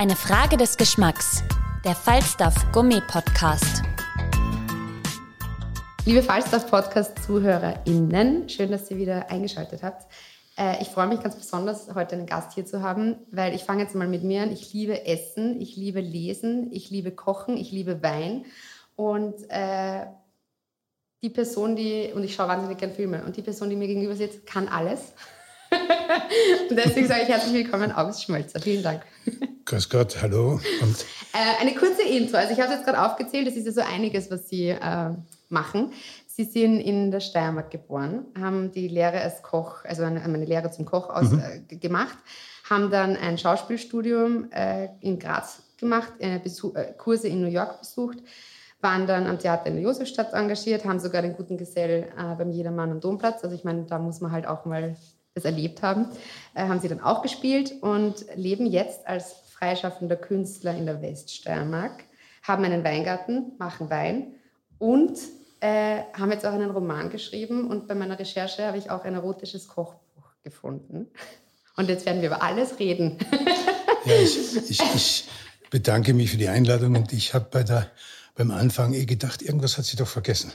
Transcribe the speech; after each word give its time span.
Eine 0.00 0.14
Frage 0.14 0.56
des 0.56 0.76
Geschmacks. 0.76 1.42
Der 1.84 1.96
Falstaff 1.96 2.54
Gummi 2.70 3.00
Podcast. 3.08 3.82
Liebe 6.04 6.22
Falstaff-Podcast-ZuhörerInnen, 6.22 8.48
schön, 8.48 8.70
dass 8.70 8.88
ihr 8.92 8.98
wieder 8.98 9.28
eingeschaltet 9.28 9.82
habt. 9.82 10.06
Äh, 10.56 10.80
ich 10.80 10.86
freue 10.86 11.08
mich 11.08 11.20
ganz 11.20 11.34
besonders, 11.34 11.92
heute 11.96 12.14
einen 12.14 12.26
Gast 12.26 12.52
hier 12.52 12.64
zu 12.64 12.80
haben, 12.80 13.16
weil 13.32 13.56
ich 13.56 13.64
fange 13.64 13.82
jetzt 13.82 13.96
mal 13.96 14.06
mit 14.06 14.22
mir 14.22 14.44
an. 14.44 14.52
Ich 14.52 14.72
liebe 14.72 15.04
Essen, 15.04 15.60
ich 15.60 15.74
liebe 15.74 16.00
Lesen, 16.00 16.70
ich 16.70 16.90
liebe 16.90 17.10
Kochen, 17.10 17.56
ich 17.56 17.72
liebe 17.72 18.00
Wein. 18.00 18.44
Und 18.94 19.50
äh, 19.50 20.06
die 21.24 21.30
Person, 21.30 21.74
die, 21.74 22.12
und 22.14 22.22
ich 22.22 22.36
schaue 22.36 22.46
wahnsinnig 22.46 22.78
gerne 22.78 22.94
Filme, 22.94 23.24
und 23.24 23.36
die 23.36 23.42
Person, 23.42 23.68
die 23.68 23.74
mir 23.74 23.88
gegenüber 23.88 24.14
sitzt, 24.14 24.46
kann 24.46 24.68
alles. 24.68 25.12
und 26.70 26.76
deswegen 26.76 27.08
sage 27.08 27.22
ich 27.22 27.28
herzlich 27.28 27.52
willkommen, 27.52 27.90
August 27.90 28.22
Schmölzer. 28.22 28.60
Vielen 28.60 28.84
Dank. 28.84 29.02
Grüß 29.68 29.90
Gott, 29.90 30.22
hallo. 30.22 30.58
Äh, 31.34 31.60
eine 31.60 31.74
kurze 31.74 32.02
Intro. 32.02 32.38
Also 32.38 32.54
ich 32.54 32.58
habe 32.58 32.72
es 32.72 32.78
jetzt 32.78 32.86
gerade 32.86 33.02
aufgezählt, 33.02 33.46
das 33.46 33.54
ist 33.54 33.66
ja 33.66 33.72
so 33.72 33.80
einiges, 33.82 34.30
was 34.30 34.48
Sie 34.48 34.70
äh, 34.70 35.10
machen. 35.50 35.92
Sie 36.26 36.44
sind 36.44 36.80
in 36.80 37.10
der 37.10 37.20
Steiermark 37.20 37.70
geboren, 37.70 38.24
haben 38.40 38.72
die 38.72 38.88
Lehre 38.88 39.20
als 39.20 39.42
Koch, 39.42 39.84
also 39.84 40.04
eine, 40.04 40.22
eine 40.22 40.46
Lehre 40.46 40.70
zum 40.70 40.86
Koch 40.86 41.10
aus, 41.10 41.32
mhm. 41.32 41.42
äh, 41.68 41.76
gemacht, 41.76 42.16
haben 42.70 42.90
dann 42.90 43.14
ein 43.18 43.36
Schauspielstudium 43.36 44.50
äh, 44.52 44.88
in 45.00 45.18
Graz 45.18 45.60
gemacht, 45.76 46.14
äh, 46.18 46.40
Kurse 46.96 47.28
in 47.28 47.42
New 47.42 47.50
York 47.50 47.80
besucht, 47.80 48.16
waren 48.80 49.06
dann 49.06 49.26
am 49.26 49.38
Theater 49.38 49.66
in 49.66 49.74
der 49.74 49.82
Josefstadt 49.82 50.32
engagiert, 50.32 50.86
haben 50.86 50.98
sogar 50.98 51.20
den 51.20 51.36
guten 51.36 51.58
Gesell 51.58 52.08
äh, 52.16 52.34
beim 52.36 52.50
Jedermann 52.52 52.90
am 52.90 53.00
Domplatz. 53.00 53.44
Also 53.44 53.54
ich 53.54 53.64
meine, 53.64 53.82
da 53.82 53.98
muss 53.98 54.22
man 54.22 54.32
halt 54.32 54.46
auch 54.46 54.64
mal 54.64 54.96
das 55.34 55.44
erlebt 55.44 55.82
haben, 55.82 56.06
äh, 56.54 56.66
haben 56.66 56.80
sie 56.80 56.88
dann 56.88 57.02
auch 57.02 57.20
gespielt 57.20 57.74
und 57.82 58.24
leben 58.34 58.64
jetzt 58.64 59.06
als 59.06 59.42
freischaffender 59.58 60.16
Künstler 60.16 60.74
in 60.74 60.86
der 60.86 61.02
Weststeiermark, 61.02 62.04
haben 62.42 62.64
einen 62.64 62.84
Weingarten, 62.84 63.52
machen 63.58 63.90
Wein 63.90 64.34
und 64.78 65.18
äh, 65.60 66.02
haben 66.12 66.30
jetzt 66.30 66.46
auch 66.46 66.52
einen 66.52 66.70
Roman 66.70 67.10
geschrieben 67.10 67.68
und 67.68 67.88
bei 67.88 67.94
meiner 67.94 68.18
Recherche 68.18 68.66
habe 68.66 68.78
ich 68.78 68.90
auch 68.90 69.04
ein 69.04 69.14
erotisches 69.14 69.68
Kochbuch 69.68 70.30
gefunden. 70.42 71.08
Und 71.76 71.88
jetzt 71.88 72.06
werden 72.06 72.22
wir 72.22 72.28
über 72.28 72.42
alles 72.42 72.78
reden. 72.78 73.18
ja, 74.04 74.14
ich, 74.14 74.70
ich, 74.70 74.80
ich, 74.94 75.28
bedanke 75.70 76.14
mich 76.14 76.30
für 76.30 76.38
die 76.38 76.48
Einladung 76.48 76.96
und 76.96 77.12
ich 77.12 77.34
habe 77.34 77.46
bei 77.50 77.64
beim 78.34 78.50
Anfang 78.52 78.94
eh 78.94 79.04
gedacht, 79.04 79.42
irgendwas 79.42 79.76
hat 79.76 79.84
sie 79.84 79.96
doch 79.96 80.08
vergessen. 80.08 80.52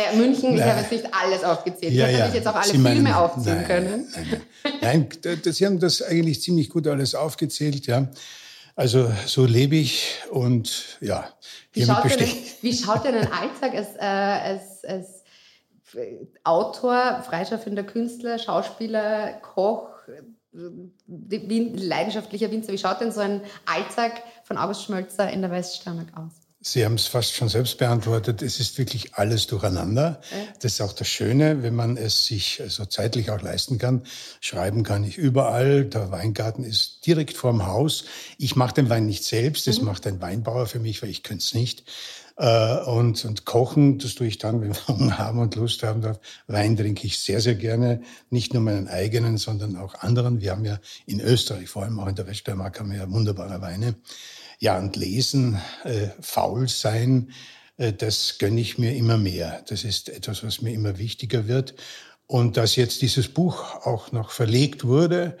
Ja, 0.00 0.16
München, 0.16 0.54
ich 0.54 0.62
habe 0.62 0.80
jetzt 0.80 0.92
nicht 0.92 1.06
alles 1.12 1.44
aufgezählt. 1.44 1.92
Ja, 1.92 2.08
ich 2.08 2.18
ja. 2.18 2.26
habe 2.26 2.36
jetzt 2.36 2.46
auch 2.46 2.54
alle 2.54 2.64
sie 2.64 2.78
Filme 2.78 3.18
aufziehen 3.18 3.56
nein, 3.56 3.66
können. 3.66 4.08
Nein, 4.14 4.42
nein. 4.80 5.08
nein, 5.24 5.40
Sie 5.44 5.66
haben 5.66 5.78
das 5.78 6.02
eigentlich 6.02 6.40
ziemlich 6.42 6.70
gut 6.70 6.86
alles 6.86 7.14
aufgezählt, 7.14 7.86
ja. 7.86 8.08
Also 8.76 9.12
so 9.26 9.44
lebe 9.44 9.76
ich 9.76 10.20
und 10.30 10.98
ja, 11.00 11.28
wie 11.72 11.84
schaut, 11.84 12.04
denn, 12.04 12.28
wie 12.62 12.72
schaut 12.72 13.04
denn 13.04 13.14
ein 13.14 13.30
Alltag 13.30 13.74
als, 13.74 13.88
äh, 13.96 14.00
als, 14.00 14.84
als 14.84 15.24
Autor, 16.44 17.22
freischaffender 17.26 17.82
Künstler, 17.82 18.38
Schauspieler, 18.38 19.34
Koch, 19.42 19.90
leidenschaftlicher 21.06 22.50
Winzer, 22.50 22.72
wie 22.72 22.78
schaut 22.78 23.00
denn 23.00 23.12
so 23.12 23.20
ein 23.20 23.42
Alltag 23.66 24.22
von 24.44 24.56
August 24.56 24.84
Schmölzer 24.84 25.30
in 25.30 25.42
der 25.42 25.50
Weststeiermark 25.50 26.16
aus? 26.16 26.49
Sie 26.62 26.84
haben 26.84 26.96
es 26.96 27.06
fast 27.06 27.32
schon 27.34 27.48
selbst 27.48 27.78
beantwortet. 27.78 28.42
Es 28.42 28.60
ist 28.60 28.76
wirklich 28.76 29.14
alles 29.14 29.46
durcheinander. 29.46 30.20
Das 30.60 30.74
ist 30.74 30.82
auch 30.82 30.92
das 30.92 31.08
Schöne, 31.08 31.62
wenn 31.62 31.74
man 31.74 31.96
es 31.96 32.26
sich 32.26 32.60
also 32.60 32.84
zeitlich 32.84 33.30
auch 33.30 33.40
leisten 33.40 33.78
kann. 33.78 34.02
Schreiben 34.40 34.82
kann 34.82 35.02
ich 35.02 35.16
überall. 35.16 35.86
Der 35.86 36.10
Weingarten 36.10 36.62
ist 36.62 37.06
direkt 37.06 37.38
vorm 37.38 37.66
Haus. 37.66 38.04
Ich 38.36 38.56
mache 38.56 38.74
den 38.74 38.90
Wein 38.90 39.06
nicht 39.06 39.24
selbst. 39.24 39.66
Das 39.68 39.78
mhm. 39.78 39.86
macht 39.86 40.06
ein 40.06 40.20
Weinbauer 40.20 40.66
für 40.66 40.80
mich, 40.80 41.02
weil 41.02 41.08
ich 41.08 41.22
könnte 41.22 41.44
es 41.44 41.54
nicht. 41.54 41.84
Äh, 42.36 42.84
und, 42.84 43.24
und 43.24 43.46
kochen, 43.46 43.98
das 43.98 44.14
tue 44.14 44.26
ich 44.26 44.36
dann, 44.36 44.60
wenn 44.60 44.74
wir 44.74 44.88
Hunger 44.88 45.16
haben 45.16 45.38
und 45.38 45.54
Lust 45.54 45.82
haben 45.82 46.02
darf. 46.02 46.20
Wein 46.46 46.76
trinke 46.76 47.06
ich 47.06 47.20
sehr, 47.20 47.40
sehr 47.40 47.54
gerne. 47.54 48.02
Nicht 48.28 48.52
nur 48.52 48.62
meinen 48.62 48.86
eigenen, 48.86 49.38
sondern 49.38 49.76
auch 49.76 49.94
anderen. 49.94 50.42
Wir 50.42 50.50
haben 50.50 50.66
ja 50.66 50.78
in 51.06 51.20
Österreich, 51.20 51.70
vor 51.70 51.84
allem 51.84 51.98
auch 52.00 52.06
in 52.06 52.16
der 52.16 52.26
Weststeiermark, 52.26 52.80
haben 52.80 52.90
wir 52.90 52.98
ja 52.98 53.10
wunderbare 53.10 53.62
Weine. 53.62 53.94
Ja, 54.60 54.78
und 54.78 54.94
lesen, 54.94 55.58
äh, 55.84 56.08
faul 56.20 56.68
sein, 56.68 57.32
äh, 57.78 57.94
das 57.94 58.36
gönne 58.38 58.60
ich 58.60 58.78
mir 58.78 58.94
immer 58.94 59.16
mehr. 59.16 59.64
Das 59.68 59.84
ist 59.84 60.10
etwas, 60.10 60.44
was 60.44 60.60
mir 60.60 60.72
immer 60.72 60.98
wichtiger 60.98 61.48
wird. 61.48 61.74
Und 62.26 62.56
dass 62.56 62.76
jetzt 62.76 63.02
dieses 63.02 63.28
Buch 63.28 63.86
auch 63.86 64.12
noch 64.12 64.30
verlegt 64.30 64.84
wurde 64.84 65.36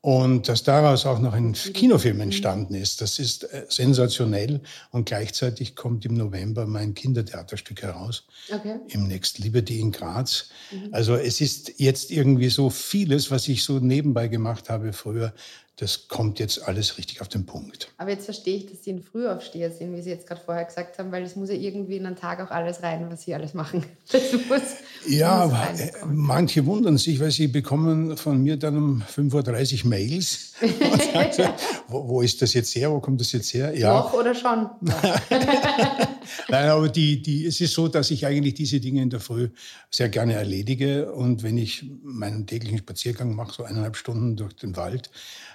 und 0.00 0.48
dass 0.48 0.62
daraus 0.62 1.06
auch 1.06 1.18
noch 1.18 1.32
ein 1.32 1.54
Kinofilm 1.54 2.20
entstanden 2.20 2.74
ist, 2.74 3.00
das 3.00 3.18
ist 3.18 3.44
äh, 3.52 3.64
sensationell. 3.68 4.60
Und 4.90 5.06
gleichzeitig 5.06 5.74
kommt 5.74 6.04
im 6.04 6.14
November 6.14 6.66
mein 6.66 6.94
Kindertheaterstück 6.94 7.82
heraus. 7.82 8.26
Okay. 8.52 8.76
Im 8.88 9.08
Next 9.08 9.38
Liberty 9.38 9.80
in 9.80 9.90
Graz. 9.90 10.50
Mhm. 10.70 10.90
Also 10.92 11.16
es 11.16 11.40
ist 11.40 11.72
jetzt 11.78 12.10
irgendwie 12.10 12.50
so 12.50 12.70
vieles, 12.70 13.30
was 13.30 13.48
ich 13.48 13.64
so 13.64 13.80
nebenbei 13.80 14.28
gemacht 14.28 14.68
habe 14.68 14.92
früher, 14.92 15.32
das 15.78 16.08
kommt 16.08 16.40
jetzt 16.40 16.66
alles 16.66 16.98
richtig 16.98 17.20
auf 17.20 17.28
den 17.28 17.46
Punkt. 17.46 17.92
Aber 17.98 18.10
jetzt 18.10 18.24
verstehe 18.24 18.56
ich, 18.56 18.66
dass 18.66 18.82
Sie 18.82 18.92
ein 18.92 19.02
Frühaufsteher 19.02 19.70
sind, 19.70 19.96
wie 19.96 20.02
Sie 20.02 20.10
jetzt 20.10 20.26
gerade 20.26 20.40
vorher 20.44 20.64
gesagt 20.64 20.98
haben, 20.98 21.12
weil 21.12 21.22
es 21.22 21.36
muss 21.36 21.50
ja 21.50 21.54
irgendwie 21.54 21.96
in 21.96 22.06
einen 22.06 22.16
Tag 22.16 22.40
auch 22.40 22.50
alles 22.50 22.82
rein, 22.82 23.06
was 23.10 23.22
Sie 23.22 23.32
alles 23.32 23.54
machen. 23.54 23.84
muss, 24.48 24.60
ja, 25.06 25.46
muss 25.46 25.92
manche 26.06 26.66
wundern 26.66 26.98
sich, 26.98 27.20
weil 27.20 27.30
sie 27.30 27.46
bekommen 27.46 28.16
von 28.16 28.42
mir 28.42 28.56
dann 28.56 28.76
um 28.76 29.02
5.30 29.02 29.84
Uhr 29.84 29.90
Mails. 29.90 30.54
und 30.60 31.02
sagen, 31.02 31.52
wo, 31.86 32.08
wo, 32.08 32.22
ist 32.22 32.42
das 32.42 32.54
jetzt 32.54 32.74
her? 32.74 32.90
Wo 32.90 32.98
kommt 32.98 33.20
das 33.20 33.30
jetzt 33.30 33.54
her? 33.54 33.76
Ja. 33.78 33.94
Noch 33.94 34.12
oder 34.14 34.34
schon? 34.34 34.68
Nein, 36.48 36.68
aber 36.68 36.88
die, 36.88 37.22
die, 37.22 37.46
es 37.46 37.60
ist 37.60 37.74
so, 37.74 37.88
dass 37.88 38.10
ich 38.10 38.26
eigentlich 38.26 38.54
diese 38.54 38.80
Dinge 38.80 39.02
in 39.02 39.10
der 39.10 39.20
Früh 39.20 39.48
sehr 39.90 40.08
gerne 40.08 40.34
erledige. 40.34 41.12
Und 41.12 41.42
wenn 41.42 41.58
ich 41.58 41.90
meinen 42.02 42.46
täglichen 42.46 42.78
Spaziergang 42.78 43.34
mache, 43.34 43.54
so 43.54 43.64
eineinhalb 43.64 43.96
Stunden 43.96 44.36
durch 44.36 44.54
den 44.54 44.76
Wald, 44.76 45.10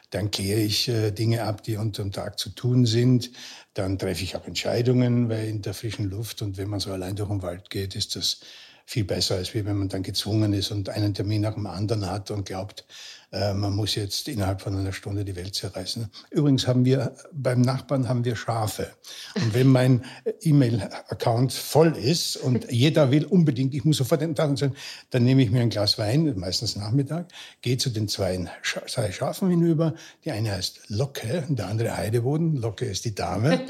dann 0.09 0.29
kläre 0.29 0.59
ich 0.59 0.87
äh, 0.89 1.11
Dinge 1.11 1.43
ab, 1.43 1.63
die 1.63 1.77
unter 1.77 2.03
dem 2.03 2.11
Tag 2.11 2.37
zu 2.39 2.49
tun 2.49 2.85
sind. 2.85 3.31
Dann 3.73 3.97
treffe 3.97 4.23
ich 4.23 4.35
auch 4.35 4.45
Entscheidungen, 4.45 5.29
weil 5.29 5.47
in 5.47 5.61
der 5.61 5.73
frischen 5.73 6.09
Luft 6.09 6.41
und 6.41 6.57
wenn 6.57 6.69
man 6.69 6.79
so 6.79 6.91
allein 6.91 7.15
durch 7.15 7.29
den 7.29 7.41
Wald 7.41 7.69
geht, 7.69 7.95
ist 7.95 8.15
das 8.15 8.41
viel 8.85 9.05
besser, 9.05 9.35
als 9.35 9.53
wenn 9.55 9.65
man 9.65 9.89
dann 9.89 10.03
gezwungen 10.03 10.53
ist 10.53 10.71
und 10.71 10.89
einen 10.89 11.13
Termin 11.13 11.41
nach 11.41 11.53
dem 11.53 11.67
anderen 11.67 12.09
hat 12.09 12.31
und 12.31 12.45
glaubt, 12.45 12.85
äh, 13.33 13.53
man 13.53 13.75
muss 13.75 13.95
jetzt 13.95 14.27
innerhalb 14.27 14.61
von 14.61 14.77
einer 14.77 14.93
Stunde 14.93 15.25
die 15.25 15.35
Welt 15.35 15.55
zerreißen. 15.55 16.07
Übrigens 16.29 16.67
haben 16.67 16.85
wir 16.85 17.15
beim 17.31 17.61
Nachbarn 17.61 18.07
haben 18.07 18.23
wir 18.23 18.35
Schafe. 18.35 18.87
Und 19.35 19.55
wenn 19.55 19.67
mein 19.67 20.03
E-Mail-Account 20.41 21.51
voll 21.51 21.97
ist 21.97 22.37
und 22.37 22.71
jeder 22.71 23.09
will 23.09 23.25
unbedingt, 23.25 23.73
ich 23.73 23.83
muss 23.85 23.97
sofort 23.97 24.21
den 24.21 24.35
Tag 24.35 24.57
sein, 24.57 24.75
dann 25.09 25.23
nehme 25.23 25.41
ich 25.41 25.49
mir 25.49 25.61
ein 25.61 25.69
Glas 25.69 25.97
Wein, 25.97 26.31
meistens 26.37 26.75
Nachmittag, 26.75 27.27
gehe 27.61 27.77
zu 27.77 27.89
den 27.89 28.07
zwei, 28.07 28.47
zwei 28.87 29.11
Schafen 29.11 29.49
hinüber. 29.49 29.95
Die 30.25 30.31
eine 30.31 30.51
heißt 30.51 30.81
Locke 30.89 31.43
der 31.49 31.67
andere 31.67 31.97
Heideboden. 31.97 32.57
Locke 32.57 32.85
ist 32.85 33.03
die 33.05 33.15
Dame. 33.15 33.61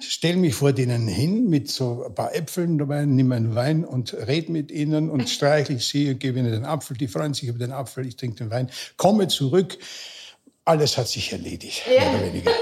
Stell 0.00 0.36
mich 0.36 0.54
vor 0.54 0.72
denen 0.72 1.06
hin 1.06 1.48
mit 1.48 1.70
so 1.70 2.04
ein 2.06 2.14
paar 2.14 2.34
Äpfeln 2.34 2.78
dabei, 2.78 3.04
nehme 3.04 3.36
einen 3.36 3.54
Wein 3.54 3.84
und 3.84 4.14
rede 4.14 4.52
mit 4.52 4.70
ihnen 4.70 5.10
und 5.10 5.28
streichle 5.28 5.78
sie 5.78 6.10
und 6.10 6.20
gebe 6.20 6.38
ihnen 6.38 6.50
den 6.50 6.64
Apfel. 6.64 6.96
Die 6.96 7.08
freuen 7.08 7.34
sich 7.34 7.48
über 7.48 7.58
den 7.58 7.72
Apfel, 7.72 8.06
ich 8.06 8.16
trinke 8.16 8.44
den 8.44 8.50
Wein 8.50 8.68
komme 8.96 9.28
zurück, 9.28 9.78
alles 10.64 10.96
hat 10.98 11.08
sich 11.08 11.32
erledigt, 11.32 11.82
ja. 11.86 12.00
mehr 12.00 12.14
oder 12.14 12.26
weniger. 12.26 12.50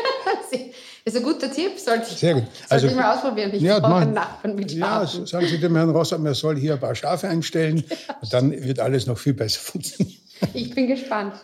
Das 1.04 1.12
ist 1.12 1.20
ein 1.20 1.26
guter 1.26 1.52
Tipp, 1.52 1.78
sollte 1.78 2.06
ich, 2.10 2.16
Sehr 2.16 2.32
gut. 2.32 2.44
Also, 2.70 2.86
ich 2.86 2.94
mal 2.94 3.14
ausprobieren. 3.14 3.50
Ich 3.52 3.60
ja, 3.60 3.78
brauche 3.78 3.96
einen 3.96 4.14
Nachbarn 4.14 4.54
mit 4.54 4.72
Schafen. 4.72 5.20
Ja, 5.20 5.26
sagen 5.26 5.46
Sie 5.46 5.58
dem 5.58 5.76
Herrn 5.76 5.90
Rossam, 5.90 6.24
er 6.24 6.34
soll 6.34 6.56
hier 6.56 6.74
ein 6.74 6.80
paar 6.80 6.94
Schafe 6.94 7.28
einstellen. 7.28 7.84
und 8.22 8.32
dann 8.32 8.50
wird 8.64 8.80
alles 8.80 9.06
noch 9.06 9.18
viel 9.18 9.34
besser 9.34 9.60
funktionieren. 9.62 10.18
Ich 10.54 10.74
bin 10.74 10.86
gespannt. 10.86 11.34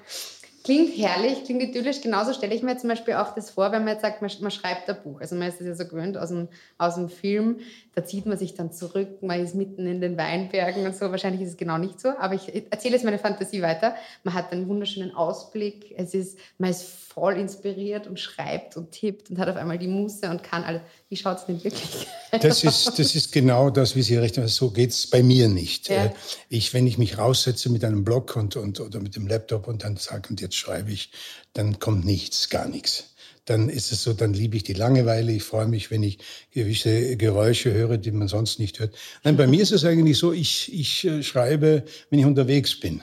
klingt 0.64 0.96
herrlich, 0.96 1.44
klingt 1.44 1.62
idyllisch. 1.62 2.00
Genauso 2.00 2.32
stelle 2.32 2.54
ich 2.54 2.62
mir 2.62 2.78
zum 2.78 2.88
Beispiel 2.88 3.14
auch 3.14 3.34
das 3.34 3.50
vor, 3.50 3.70
wenn 3.70 3.84
man 3.84 3.94
jetzt 3.94 4.02
sagt, 4.02 4.22
man, 4.22 4.50
schreibt 4.50 4.88
ein 4.88 4.96
Buch. 5.04 5.20
Also 5.20 5.36
man 5.36 5.48
ist 5.48 5.60
das 5.60 5.66
ja 5.66 5.74
so 5.74 5.84
gewöhnt 5.84 6.16
aus 6.16 6.30
dem, 6.30 6.48
aus 6.78 6.94
dem 6.94 7.10
Film. 7.10 7.58
Da 8.00 8.06
zieht 8.06 8.24
man 8.24 8.38
sich 8.38 8.54
dann 8.54 8.72
zurück, 8.72 9.22
man 9.22 9.44
ist 9.44 9.54
mitten 9.54 9.86
in 9.86 10.00
den 10.00 10.16
Weinbergen 10.16 10.86
und 10.86 10.96
so. 10.96 11.10
Wahrscheinlich 11.10 11.42
ist 11.42 11.50
es 11.50 11.56
genau 11.58 11.76
nicht 11.76 12.00
so, 12.00 12.08
aber 12.18 12.32
ich 12.34 12.50
erzähle 12.70 12.94
jetzt 12.94 13.04
meine 13.04 13.18
Fantasie 13.18 13.60
weiter. 13.60 13.94
Man 14.24 14.32
hat 14.32 14.52
einen 14.52 14.66
wunderschönen 14.68 15.14
Ausblick. 15.14 15.94
Es 15.98 16.14
ist, 16.14 16.38
man 16.56 16.70
ist 16.70 16.82
voll 16.82 17.34
inspiriert 17.34 18.06
und 18.06 18.18
schreibt 18.18 18.78
und 18.78 18.92
tippt 18.92 19.28
und 19.28 19.38
hat 19.38 19.50
auf 19.50 19.56
einmal 19.56 19.76
die 19.76 19.86
Muße 19.86 20.30
und 20.30 20.42
kann 20.42 20.64
alles. 20.64 20.80
Wie 21.10 21.16
schaut 21.16 21.40
es 21.40 21.44
denn 21.44 21.62
wirklich 21.62 22.06
das 22.40 22.64
ist, 22.64 22.98
das 22.98 23.14
ist 23.14 23.32
genau 23.32 23.68
das, 23.68 23.96
wie 23.96 24.02
Sie 24.02 24.16
recht 24.16 24.38
haben. 24.38 24.48
So 24.48 24.70
geht 24.70 24.90
es 24.92 25.06
bei 25.06 25.22
mir 25.22 25.48
nicht. 25.48 25.90
Ja. 25.90 26.06
Äh, 26.06 26.10
ich, 26.48 26.72
wenn 26.72 26.86
ich 26.86 26.96
mich 26.96 27.18
raussetze 27.18 27.68
mit 27.68 27.84
einem 27.84 28.02
Blog 28.02 28.34
und, 28.34 28.56
und, 28.56 28.80
oder 28.80 29.00
mit 29.00 29.14
dem 29.14 29.26
Laptop 29.26 29.68
und 29.68 29.84
dann 29.84 29.98
sage, 29.98 30.30
und 30.30 30.40
jetzt 30.40 30.56
schreibe 30.56 30.90
ich, 30.90 31.12
dann 31.52 31.78
kommt 31.80 32.06
nichts, 32.06 32.48
gar 32.48 32.66
nichts 32.66 33.09
dann 33.50 33.68
ist 33.68 33.90
es 33.90 34.04
so, 34.04 34.12
dann 34.12 34.32
liebe 34.32 34.56
ich 34.56 34.62
die 34.62 34.74
Langeweile. 34.74 35.32
Ich 35.32 35.42
freue 35.42 35.66
mich, 35.66 35.90
wenn 35.90 36.04
ich 36.04 36.18
gewisse 36.52 37.16
Geräusche 37.16 37.72
höre, 37.72 37.98
die 37.98 38.12
man 38.12 38.28
sonst 38.28 38.60
nicht 38.60 38.78
hört. 38.78 38.94
Nein, 39.24 39.36
bei 39.36 39.48
mir 39.48 39.60
ist 39.60 39.72
es 39.72 39.84
eigentlich 39.84 40.18
so, 40.18 40.32
ich, 40.32 40.72
ich 40.72 41.04
äh, 41.04 41.22
schreibe, 41.24 41.82
wenn 42.10 42.20
ich 42.20 42.26
unterwegs 42.26 42.78
bin. 42.78 43.02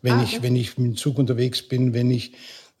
Wenn, 0.00 0.12
ah, 0.12 0.22
okay. 0.22 0.36
ich, 0.36 0.42
wenn 0.42 0.54
ich 0.54 0.78
mit 0.78 0.86
dem 0.86 0.96
Zug 0.96 1.18
unterwegs 1.18 1.62
bin, 1.62 1.92
wenn 1.92 2.10
ich 2.10 2.32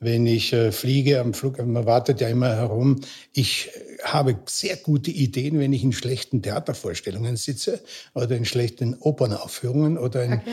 wenn 0.02 0.24
ich 0.24 0.54
äh, 0.54 0.72
fliege 0.72 1.20
am 1.20 1.34
Flug, 1.34 1.58
man 1.58 1.84
wartet 1.84 2.22
ja 2.22 2.28
immer 2.28 2.54
herum. 2.56 3.00
Ich 3.34 3.68
äh, 3.68 4.02
habe 4.04 4.38
sehr 4.46 4.76
gute 4.76 5.10
Ideen, 5.10 5.58
wenn 5.58 5.74
ich 5.74 5.82
in 5.82 5.92
schlechten 5.92 6.40
Theatervorstellungen 6.40 7.36
sitze 7.36 7.80
oder 8.14 8.34
in 8.34 8.46
schlechten 8.46 8.94
Opernaufführungen 8.94 9.98
oder 9.98 10.24
in 10.24 10.32
okay. 10.34 10.52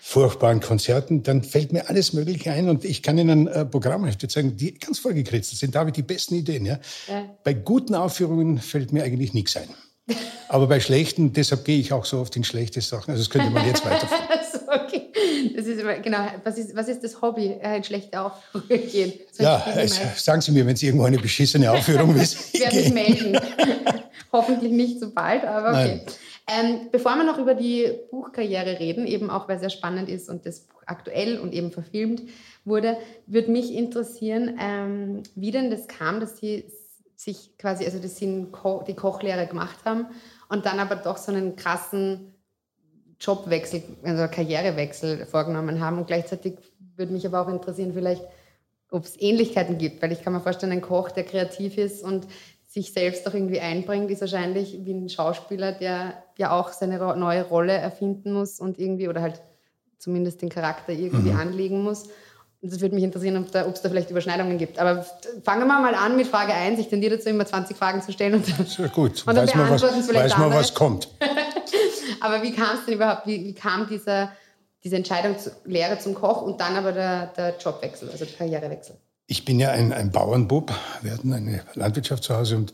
Furchtbaren 0.00 0.60
Konzerten, 0.60 1.22
dann 1.22 1.42
fällt 1.42 1.72
mir 1.72 1.88
alles 1.88 2.12
Mögliche 2.12 2.52
ein 2.52 2.68
und 2.68 2.84
ich 2.84 3.02
kann 3.02 3.18
Ihnen 3.18 3.46
äh, 3.46 3.64
Programmhefte 3.64 4.28
zeigen, 4.28 4.56
die 4.56 4.74
ganz 4.74 4.98
vollgekritzelt 4.98 5.58
sind. 5.58 5.74
Da 5.74 5.80
habe 5.80 5.90
ich 5.90 5.94
die 5.94 6.02
besten 6.02 6.34
Ideen. 6.34 6.64
Ja? 6.64 6.78
ja. 7.06 7.24
Bei 7.44 7.52
guten 7.52 7.94
Aufführungen 7.94 8.58
fällt 8.58 8.92
mir 8.92 9.04
eigentlich 9.04 9.34
nichts 9.34 9.56
ein. 9.56 9.68
Aber 10.48 10.66
bei 10.66 10.80
schlechten, 10.80 11.32
deshalb 11.32 11.64
gehe 11.64 11.78
ich 11.78 11.92
auch 11.92 12.04
so 12.04 12.18
oft 12.18 12.34
in 12.34 12.44
schlechte 12.44 12.80
Sachen. 12.80 13.10
Also 13.10 13.22
das 13.22 13.30
könnte 13.30 13.50
man 13.50 13.66
jetzt 13.66 13.84
weiterführen. 13.84 14.22
okay. 14.86 15.12
Das 15.54 15.66
ist 15.66 15.80
immer, 15.80 15.94
genau, 15.98 16.18
was 16.44 16.58
ist, 16.58 16.74
was 16.74 16.88
ist 16.88 17.04
das 17.04 17.20
Hobby? 17.20 17.56
Äh, 17.62 17.76
in 17.76 17.84
schlechte 17.84 18.20
Aufführungen 18.20 18.90
gehen. 18.90 19.12
So 19.32 19.42
ja, 19.42 19.56
also, 19.56 20.00
sagen 20.16 20.40
Sie 20.40 20.52
mir, 20.52 20.66
wenn 20.66 20.76
Sie 20.76 20.86
irgendwo 20.86 21.04
eine 21.04 21.18
beschissene 21.18 21.70
Aufführung 21.70 22.14
wissen. 22.18 22.40
ich 22.52 22.60
werde 22.60 22.76
mich 22.76 22.92
melden. 22.92 23.38
Hoffentlich 24.32 24.72
nicht 24.72 25.00
so 25.00 25.10
bald, 25.10 25.44
aber 25.44 25.70
okay. 25.70 26.02
Ähm, 26.52 26.88
bevor 26.90 27.16
wir 27.16 27.24
noch 27.24 27.38
über 27.38 27.54
die 27.54 27.90
Buchkarriere 28.10 28.80
reden, 28.80 29.06
eben 29.06 29.30
auch 29.30 29.48
weil 29.48 29.56
es 29.56 29.60
sehr 29.60 29.70
spannend 29.70 30.08
ist 30.08 30.28
und 30.28 30.46
das 30.46 30.60
Buch 30.60 30.82
aktuell 30.86 31.38
und 31.38 31.52
eben 31.52 31.70
verfilmt 31.70 32.22
wurde, 32.64 32.96
würde 33.26 33.50
mich 33.50 33.72
interessieren, 33.72 34.58
ähm, 34.60 35.22
wie 35.34 35.50
denn 35.50 35.70
das 35.70 35.86
kam, 35.86 36.20
dass 36.20 36.38
Sie 36.38 36.64
sich 37.14 37.56
quasi, 37.58 37.84
also 37.84 37.98
dass 37.98 38.16
Sie 38.16 38.46
die 38.88 38.94
Kochlehre 38.94 39.46
gemacht 39.46 39.78
haben 39.84 40.06
und 40.48 40.66
dann 40.66 40.80
aber 40.80 40.96
doch 40.96 41.18
so 41.18 41.30
einen 41.30 41.54
krassen 41.54 42.34
Jobwechsel, 43.20 43.82
also 44.02 44.26
Karrierewechsel 44.26 45.26
vorgenommen 45.26 45.80
haben. 45.80 45.98
Und 45.98 46.06
gleichzeitig 46.06 46.54
würde 46.96 47.12
mich 47.12 47.26
aber 47.26 47.42
auch 47.42 47.48
interessieren, 47.48 47.92
vielleicht, 47.92 48.22
ob 48.90 49.04
es 49.04 49.20
Ähnlichkeiten 49.20 49.78
gibt, 49.78 50.02
weil 50.02 50.12
ich 50.12 50.22
kann 50.22 50.32
mir 50.32 50.40
vorstellen, 50.40 50.72
ein 50.72 50.80
Koch, 50.80 51.10
der 51.10 51.24
kreativ 51.24 51.76
ist 51.76 52.02
und 52.02 52.26
sich 52.66 52.92
selbst 52.92 53.26
auch 53.28 53.34
irgendwie 53.34 53.60
einbringt, 53.60 54.10
ist 54.10 54.20
wahrscheinlich 54.20 54.78
wie 54.84 54.92
ein 54.92 55.08
Schauspieler, 55.08 55.72
der 55.72 56.22
ja 56.40 56.50
auch 56.50 56.72
seine 56.72 56.98
neue 57.16 57.44
Rolle 57.44 57.74
erfinden 57.74 58.32
muss 58.32 58.58
und 58.58 58.78
irgendwie 58.78 59.08
oder 59.08 59.20
halt 59.20 59.40
zumindest 59.98 60.42
den 60.42 60.48
Charakter 60.48 60.92
irgendwie 60.92 61.30
mhm. 61.30 61.38
anlegen 61.38 61.82
muss. 61.82 62.04
Und 62.62 62.72
das 62.72 62.80
würde 62.80 62.94
mich 62.94 63.04
interessieren, 63.04 63.42
ob, 63.42 63.50
da, 63.52 63.64
es 63.64 63.80
da 63.80 63.88
vielleicht 63.88 64.10
Überschneidungen 64.10 64.58
gibt. 64.58 64.78
Aber 64.78 65.06
fangen 65.44 65.66
wir 65.66 65.80
mal 65.80 65.94
an 65.94 66.16
mit 66.16 66.26
Frage 66.26 66.52
1. 66.52 66.78
Ich 66.78 66.88
tendiere 66.88 67.16
dazu, 67.16 67.28
immer 67.30 67.46
20 67.46 67.76
Fragen 67.76 68.02
zu 68.02 68.12
stellen. 68.12 68.34
Und 68.34 68.58
dann, 68.58 68.66
Sehr 68.66 68.88
gut. 68.88 69.24
Und 69.26 69.34
dann 69.34 69.46
weiß 69.46 69.54
man, 69.54 69.70
was, 69.70 69.82
weiß 69.82 70.38
man, 70.38 70.52
was 70.52 70.74
kommt. 70.74 71.08
aber 72.20 72.42
wie 72.42 72.52
kam 72.52 72.76
es 72.76 72.84
denn 72.84 72.94
überhaupt, 72.94 73.26
wie, 73.26 73.44
wie 73.44 73.54
kam 73.54 73.86
dieser, 73.88 74.32
diese 74.84 74.96
Entscheidung 74.96 75.38
zu, 75.38 75.50
Lehre 75.64 75.98
zum 75.98 76.14
Koch 76.14 76.42
und 76.42 76.60
dann 76.60 76.76
aber 76.76 76.92
der, 76.92 77.26
der 77.28 77.56
Jobwechsel, 77.58 78.10
also 78.10 78.24
der 78.24 78.34
Karrierewechsel? 78.34 78.96
Ich 79.26 79.44
bin 79.44 79.60
ja 79.60 79.70
ein, 79.70 79.92
ein 79.92 80.10
Bauernbub. 80.10 80.72
Wir 81.02 81.12
hatten 81.12 81.32
eine 81.32 81.62
Landwirtschaft 81.74 82.24
zu 82.24 82.36
Hause 82.36 82.56
und 82.56 82.72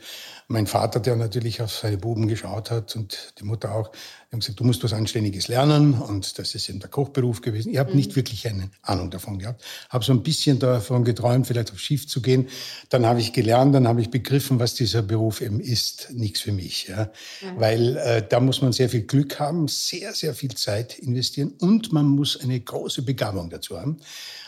mein 0.49 0.67
Vater, 0.67 1.01
der 1.01 1.17
natürlich 1.17 1.61
auf 1.61 1.73
seine 1.73 1.99
Buben 1.99 2.29
geschaut 2.29 2.71
hat 2.71 2.95
und 2.95 3.35
die 3.41 3.45
Mutter 3.45 3.75
auch, 3.75 3.91
haben 4.31 4.41
gesagt, 4.41 4.61
du 4.61 4.65
musst 4.65 4.85
was 4.85 4.93
Anständiges 4.93 5.49
lernen 5.49 5.95
und 5.95 6.39
das 6.39 6.55
ist 6.55 6.69
eben 6.69 6.79
der 6.79 6.89
Kochberuf 6.89 7.41
gewesen. 7.41 7.73
Ich 7.73 7.79
habe 7.79 7.91
mhm. 7.91 7.97
nicht 7.97 8.17
wirklich 8.17 8.47
eine 8.47 8.71
Ahnung 8.83 9.11
davon 9.11 9.39
gehabt, 9.39 9.65
habe 9.89 10.05
so 10.05 10.13
ein 10.13 10.23
bisschen 10.23 10.59
davon 10.59 11.05
geträumt, 11.05 11.47
vielleicht 11.47 11.73
auf 11.73 11.81
Schiff 11.81 12.07
zu 12.07 12.23
gehen. 12.23 12.49
Dann 12.91 13.07
habe 13.07 13.21
ich 13.21 13.33
gelernt, 13.33 13.75
dann 13.75 13.89
habe 13.89 14.01
ich 14.01 14.11
begriffen, 14.11 14.61
was 14.61 14.75
dieser 14.75 15.03
Beruf 15.03 15.41
eben 15.41 15.59
ist. 15.59 16.13
Nichts 16.13 16.41
für 16.41 16.53
mich, 16.53 16.89
ja. 16.89 17.11
Mhm. 17.43 17.61
Weil 17.61 17.97
äh, 17.97 18.27
da 18.29 18.39
muss 18.39 18.63
man 18.63 18.73
sehr 18.73 18.89
viel 18.89 19.03
Glück 19.03 19.41
haben, 19.41 19.67
sehr, 19.69 20.13
sehr 20.13 20.35
viel 20.35 20.55
Zeit 20.55 20.99
investieren 20.99 21.55
und 21.59 21.93
man 21.93 22.07
muss 22.07 22.41
eine 22.41 22.61
große 22.61 23.03
Begabung 23.03 23.51
dazu 23.51 23.81
haben. 23.81 23.99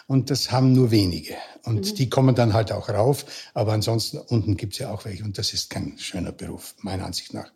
Und 0.08 0.30
das 0.30 0.50
haben 0.50 0.72
nur 0.72 0.90
wenige. 0.90 1.34
Und 1.64 1.90
mhm. 1.90 1.94
die 1.96 2.08
kommen 2.08 2.34
dann 2.34 2.54
halt 2.54 2.72
auch 2.72 2.88
rauf. 2.88 3.26
Aber 3.52 3.67
ansonsten 3.72 4.18
unten 4.18 4.56
gibt 4.56 4.74
es 4.74 4.78
ja 4.78 4.90
auch 4.90 5.04
welche. 5.04 5.24
Und 5.24 5.38
das 5.38 5.52
ist 5.52 5.70
kein 5.70 5.98
schöner 5.98 6.32
Beruf, 6.32 6.74
meiner 6.80 7.04
Ansicht 7.04 7.34
nach. 7.34 7.50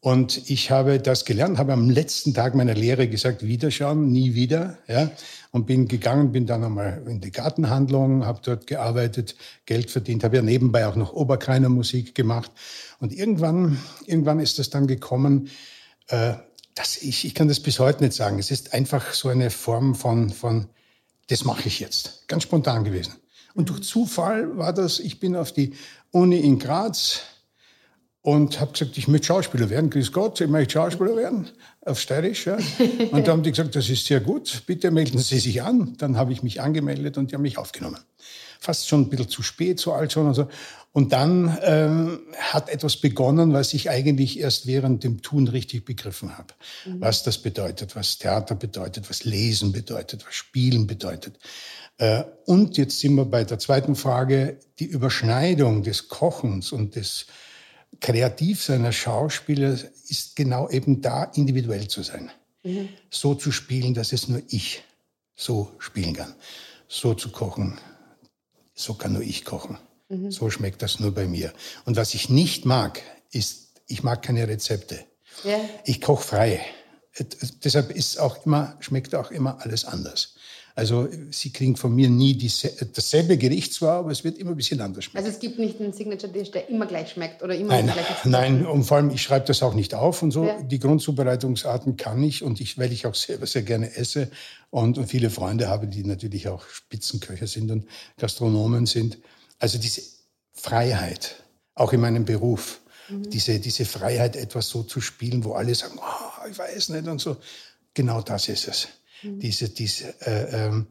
Und 0.00 0.48
ich 0.48 0.70
habe 0.70 1.00
das 1.00 1.24
gelernt, 1.24 1.58
habe 1.58 1.72
am 1.72 1.90
letzten 1.90 2.32
Tag 2.32 2.54
meiner 2.54 2.74
Lehre 2.74 3.08
gesagt, 3.08 3.42
wiederschauen, 3.42 4.12
nie 4.12 4.34
wieder. 4.34 4.78
Ja? 4.86 5.10
Und 5.50 5.66
bin 5.66 5.88
gegangen, 5.88 6.30
bin 6.30 6.46
dann 6.46 6.62
einmal 6.62 7.02
in 7.08 7.20
die 7.20 7.32
Gartenhandlung, 7.32 8.24
habe 8.24 8.40
dort 8.44 8.68
gearbeitet, 8.68 9.34
Geld 9.66 9.90
verdient, 9.90 10.22
habe 10.22 10.36
ja 10.36 10.42
nebenbei 10.42 10.86
auch 10.86 10.94
noch 10.94 11.12
Oberkreiner 11.12 11.68
Musik 11.68 12.14
gemacht. 12.14 12.52
Und 13.00 13.12
irgendwann, 13.12 13.78
irgendwann 14.06 14.38
ist 14.38 14.60
das 14.60 14.70
dann 14.70 14.86
gekommen, 14.86 15.48
äh, 16.08 16.34
dass 16.76 16.96
ich, 16.96 17.24
ich 17.24 17.34
kann 17.34 17.48
das 17.48 17.58
bis 17.58 17.80
heute 17.80 18.04
nicht 18.04 18.14
sagen, 18.14 18.38
es 18.38 18.52
ist 18.52 18.72
einfach 18.72 19.12
so 19.12 19.30
eine 19.30 19.50
Form 19.50 19.96
von, 19.96 20.30
von 20.30 20.68
das 21.26 21.44
mache 21.44 21.66
ich 21.66 21.80
jetzt. 21.80 22.22
Ganz 22.28 22.44
spontan 22.44 22.84
gewesen. 22.84 23.14
Und 23.58 23.70
durch 23.70 23.82
Zufall 23.82 24.56
war 24.56 24.72
das, 24.72 25.00
ich 25.00 25.18
bin 25.18 25.34
auf 25.34 25.50
die 25.50 25.72
Uni 26.12 26.38
in 26.38 26.60
Graz 26.60 27.22
und 28.22 28.60
habe 28.60 28.70
gesagt, 28.70 28.96
ich 28.96 29.08
möchte 29.08 29.26
Schauspieler 29.26 29.68
werden. 29.68 29.90
Grüß 29.90 30.12
Gott, 30.12 30.40
ich 30.40 30.46
möchte 30.46 30.74
Schauspieler 30.74 31.16
werden, 31.16 31.48
auf 31.84 31.98
Steirisch. 31.98 32.46
Ja. 32.46 32.56
Und 33.10 33.26
da 33.26 33.32
haben 33.32 33.42
die 33.42 33.50
gesagt, 33.50 33.74
das 33.74 33.88
ist 33.88 34.06
sehr 34.06 34.20
gut, 34.20 34.62
bitte 34.66 34.92
melden 34.92 35.18
Sie 35.18 35.40
sich 35.40 35.60
an. 35.60 35.96
Dann 35.98 36.16
habe 36.16 36.32
ich 36.32 36.44
mich 36.44 36.60
angemeldet 36.60 37.18
und 37.18 37.32
die 37.32 37.34
haben 37.34 37.42
mich 37.42 37.58
aufgenommen. 37.58 37.98
Fast 38.60 38.86
schon 38.86 39.02
ein 39.02 39.08
bisschen 39.08 39.28
zu 39.28 39.42
spät, 39.42 39.80
so 39.80 39.92
alt 39.92 40.12
schon. 40.12 40.28
Und, 40.28 40.34
so. 40.34 40.46
und 40.92 41.12
dann 41.12 41.58
ähm, 41.62 42.20
hat 42.38 42.68
etwas 42.68 42.96
begonnen, 42.96 43.52
was 43.54 43.74
ich 43.74 43.90
eigentlich 43.90 44.38
erst 44.38 44.68
während 44.68 45.02
dem 45.02 45.20
Tun 45.20 45.48
richtig 45.48 45.84
begriffen 45.84 46.38
habe. 46.38 46.54
Mhm. 46.86 47.00
Was 47.00 47.24
das 47.24 47.38
bedeutet, 47.38 47.96
was 47.96 48.18
Theater 48.18 48.54
bedeutet, 48.54 49.10
was 49.10 49.24
Lesen 49.24 49.72
bedeutet, 49.72 50.24
was 50.24 50.34
Spielen 50.34 50.86
bedeutet. 50.86 51.38
Äh, 51.98 52.24
und 52.46 52.76
jetzt 52.78 53.00
sind 53.00 53.14
wir 53.14 53.24
bei 53.24 53.44
der 53.44 53.58
zweiten 53.58 53.94
Frage, 53.94 54.58
die 54.78 54.86
Überschneidung 54.86 55.82
des 55.82 56.08
Kochens 56.08 56.72
und 56.72 56.96
des 56.96 57.26
Kreativsein 58.00 58.84
als 58.84 58.94
Schauspieler 58.94 59.76
ist 60.08 60.36
genau 60.36 60.68
eben 60.70 61.02
da, 61.02 61.24
individuell 61.24 61.88
zu 61.88 62.02
sein. 62.02 62.30
Mhm. 62.62 62.88
So 63.10 63.34
zu 63.34 63.50
spielen, 63.52 63.94
dass 63.94 64.12
es 64.12 64.28
nur 64.28 64.42
ich 64.48 64.84
so 65.34 65.72
spielen 65.78 66.14
kann. 66.14 66.34
So 66.86 67.14
zu 67.14 67.30
kochen, 67.30 67.78
so 68.74 68.94
kann 68.94 69.12
nur 69.12 69.22
ich 69.22 69.44
kochen. 69.44 69.78
Mhm. 70.08 70.30
So 70.30 70.50
schmeckt 70.50 70.82
das 70.82 71.00
nur 71.00 71.12
bei 71.12 71.26
mir. 71.26 71.52
Und 71.84 71.96
was 71.96 72.14
ich 72.14 72.28
nicht 72.28 72.64
mag, 72.64 73.02
ist, 73.30 73.80
ich 73.86 74.02
mag 74.02 74.22
keine 74.22 74.46
Rezepte. 74.46 75.04
Ja. 75.44 75.58
Ich 75.84 76.00
koche 76.00 76.22
frei. 76.22 76.60
Deshalb 77.64 77.90
ist 77.90 78.18
auch 78.18 78.46
immer, 78.46 78.76
schmeckt 78.80 79.14
auch 79.14 79.30
immer 79.30 79.60
alles 79.60 79.84
anders. 79.84 80.34
Also 80.78 81.08
Sie 81.32 81.50
kriegen 81.50 81.74
von 81.74 81.92
mir 81.92 82.08
nie 82.08 82.34
diese, 82.34 82.70
dasselbe 82.94 83.36
Gericht 83.36 83.74
zwar, 83.74 83.98
aber 83.98 84.12
es 84.12 84.22
wird 84.22 84.38
immer 84.38 84.52
ein 84.52 84.56
bisschen 84.56 84.80
anders 84.80 85.06
schmecken. 85.06 85.26
Also 85.26 85.28
es 85.28 85.40
gibt 85.40 85.58
nicht 85.58 85.80
einen 85.80 85.92
Signature-Dish, 85.92 86.52
der 86.52 86.68
immer 86.68 86.86
gleich 86.86 87.10
schmeckt 87.10 87.42
oder 87.42 87.56
immer 87.56 87.70
nein, 87.70 87.86
gleich 87.86 88.06
Nein, 88.24 88.64
und 88.64 88.84
vor 88.84 88.98
allem, 88.98 89.10
ich 89.10 89.20
schreibe 89.20 89.44
das 89.44 89.64
auch 89.64 89.74
nicht 89.74 89.92
auf 89.94 90.22
und 90.22 90.30
so. 90.30 90.44
Ja. 90.44 90.62
Die 90.62 90.78
Grundzubereitungsarten 90.78 91.96
kann 91.96 92.22
ich 92.22 92.44
und 92.44 92.60
ich, 92.60 92.78
weil 92.78 92.92
ich 92.92 93.06
auch 93.06 93.16
selber 93.16 93.48
sehr 93.48 93.62
gerne 93.62 93.96
esse 93.96 94.30
und, 94.70 94.98
und 94.98 95.08
viele 95.08 95.30
Freunde 95.30 95.66
habe, 95.68 95.88
die 95.88 96.04
natürlich 96.04 96.46
auch 96.46 96.64
Spitzenköche 96.68 97.48
sind 97.48 97.72
und 97.72 97.84
Gastronomen 98.16 98.86
sind. 98.86 99.18
Also 99.58 99.78
diese 99.78 100.02
Freiheit, 100.52 101.42
auch 101.74 101.92
in 101.92 102.00
meinem 102.00 102.24
Beruf, 102.24 102.82
mhm. 103.08 103.28
diese, 103.30 103.58
diese 103.58 103.84
Freiheit, 103.84 104.36
etwas 104.36 104.68
so 104.68 104.84
zu 104.84 105.00
spielen, 105.00 105.42
wo 105.42 105.54
alle 105.54 105.74
sagen, 105.74 105.98
oh, 105.98 106.48
ich 106.48 106.56
weiß 106.56 106.90
nicht 106.90 107.08
und 107.08 107.20
so. 107.20 107.36
Genau 107.94 108.22
das 108.22 108.48
ist 108.48 108.68
es. 108.68 108.86
Mhm. 109.22 109.40
Diese, 109.40 109.68
diese, 109.68 110.14
äh, 110.26 110.66
ähm, 110.66 110.86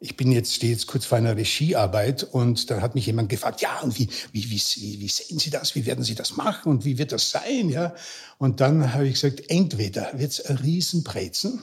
ich 0.00 0.16
bin 0.16 0.32
jetzt, 0.32 0.54
stehe 0.54 0.72
jetzt 0.72 0.86
kurz 0.86 1.04
vor 1.04 1.18
einer 1.18 1.36
Regiearbeit 1.36 2.24
und 2.24 2.70
dann 2.70 2.80
hat 2.80 2.94
mich 2.94 3.06
jemand 3.06 3.28
gefragt, 3.28 3.60
ja, 3.60 3.80
und 3.80 3.98
wie, 3.98 4.08
wie, 4.32 4.50
wie, 4.50 5.00
wie 5.00 5.08
sehen 5.08 5.38
Sie 5.38 5.50
das? 5.50 5.74
Wie 5.74 5.84
werden 5.84 6.02
Sie 6.02 6.14
das 6.14 6.36
machen? 6.36 6.70
Und 6.70 6.84
wie 6.86 6.96
wird 6.96 7.12
das 7.12 7.30
sein? 7.30 7.68
Ja. 7.68 7.94
Und 8.38 8.60
dann 8.60 8.94
habe 8.94 9.06
ich 9.06 9.20
gesagt, 9.20 9.42
entweder 9.48 10.10
wird 10.14 10.32
es 10.32 10.40
ein 10.46 10.56
Riesenbrezen 10.56 11.62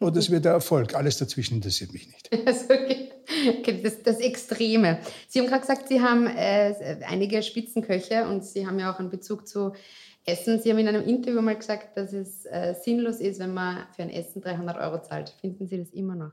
oder 0.00 0.18
es 0.18 0.30
wird 0.30 0.44
der 0.44 0.52
Erfolg. 0.52 0.94
Alles 0.94 1.18
dazwischen 1.18 1.54
interessiert 1.54 1.92
mich 1.92 2.08
nicht. 2.08 2.30
okay. 2.70 3.10
Okay, 3.58 3.80
das, 3.82 4.02
das 4.02 4.18
Extreme. 4.18 5.00
Sie 5.28 5.40
haben 5.40 5.46
gerade 5.46 5.62
gesagt, 5.62 5.88
Sie 5.88 6.00
haben 6.00 6.26
äh, 6.26 6.98
einige 7.06 7.42
Spitzenköche 7.42 8.24
und 8.26 8.44
Sie 8.44 8.66
haben 8.66 8.78
ja 8.78 8.92
auch 8.92 9.00
einen 9.00 9.10
Bezug 9.10 9.48
zu 9.48 9.72
Essen. 10.26 10.60
Sie 10.60 10.70
haben 10.70 10.78
in 10.78 10.88
einem 10.88 11.06
Interview 11.06 11.40
mal 11.40 11.56
gesagt, 11.56 11.96
dass 11.96 12.12
es 12.12 12.44
äh, 12.46 12.74
sinnlos 12.74 13.20
ist, 13.20 13.38
wenn 13.38 13.54
man 13.54 13.86
für 13.94 14.02
ein 14.02 14.10
Essen 14.10 14.42
300 14.42 14.76
Euro 14.76 15.00
zahlt. 15.00 15.30
Finden 15.40 15.66
Sie 15.68 15.78
das 15.78 15.90
immer 15.90 16.16
noch? 16.16 16.32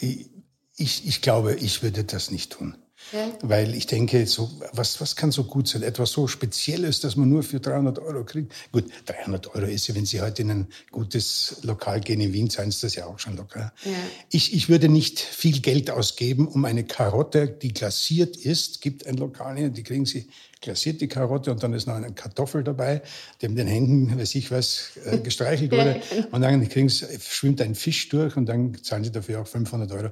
Ich, 0.00 0.30
ich, 0.76 1.06
ich 1.06 1.22
glaube, 1.22 1.54
ich 1.54 1.82
würde 1.82 2.04
das 2.04 2.30
nicht 2.30 2.52
tun. 2.52 2.76
Ja. 3.12 3.32
Weil 3.42 3.74
ich 3.74 3.86
denke, 3.86 4.26
so, 4.26 4.50
was, 4.72 5.00
was 5.00 5.16
kann 5.16 5.30
so 5.30 5.44
gut 5.44 5.68
sein? 5.68 5.82
Etwas 5.82 6.12
so 6.12 6.26
Spezielles, 6.26 7.00
das 7.00 7.16
man 7.16 7.28
nur 7.28 7.42
für 7.42 7.60
300 7.60 7.98
Euro 7.98 8.24
kriegt. 8.24 8.52
Gut, 8.72 8.84
300 9.06 9.54
Euro 9.54 9.66
ist 9.66 9.86
ja, 9.88 9.94
wenn 9.94 10.06
Sie 10.06 10.20
heute 10.20 10.42
in 10.42 10.50
ein 10.50 10.66
gutes 10.90 11.58
Lokal 11.62 12.00
gehen 12.00 12.20
in 12.20 12.32
Wien, 12.32 12.50
seien 12.50 12.70
Sie 12.70 12.80
das 12.82 12.94
ja 12.94 13.06
auch 13.06 13.18
schon 13.18 13.36
locker. 13.36 13.72
Ja. 13.84 13.92
Ich, 14.30 14.54
ich 14.54 14.68
würde 14.68 14.88
nicht 14.88 15.20
viel 15.20 15.60
Geld 15.60 15.90
ausgeben, 15.90 16.48
um 16.48 16.64
eine 16.64 16.84
Karotte, 16.84 17.48
die 17.48 17.72
glasiert 17.72 18.36
ist, 18.36 18.80
gibt 18.80 19.06
ein 19.06 19.16
Lokal 19.16 19.56
hier, 19.56 19.70
die 19.70 19.82
kriegen 19.82 20.06
Sie 20.06 20.28
glasiert, 20.60 21.00
die 21.00 21.08
Karotte, 21.08 21.50
und 21.52 21.62
dann 21.62 21.72
ist 21.72 21.86
noch 21.86 21.94
eine 21.94 22.12
Kartoffel 22.12 22.64
dabei, 22.64 23.02
die 23.40 23.48
mit 23.48 23.58
den 23.58 23.68
Händen, 23.68 24.18
weiß 24.18 24.34
ich 24.34 24.50
was, 24.50 24.98
äh, 25.04 25.18
gestreichelt 25.22 25.72
wurde. 25.72 26.00
und 26.30 26.40
dann 26.42 26.68
kriegen 26.68 26.88
Sie, 26.88 27.06
schwimmt 27.20 27.60
ein 27.62 27.74
Fisch 27.74 28.08
durch 28.08 28.36
und 28.36 28.46
dann 28.46 28.76
zahlen 28.82 29.04
Sie 29.04 29.12
dafür 29.12 29.42
auch 29.42 29.46
500 29.46 29.90
Euro 29.92 30.10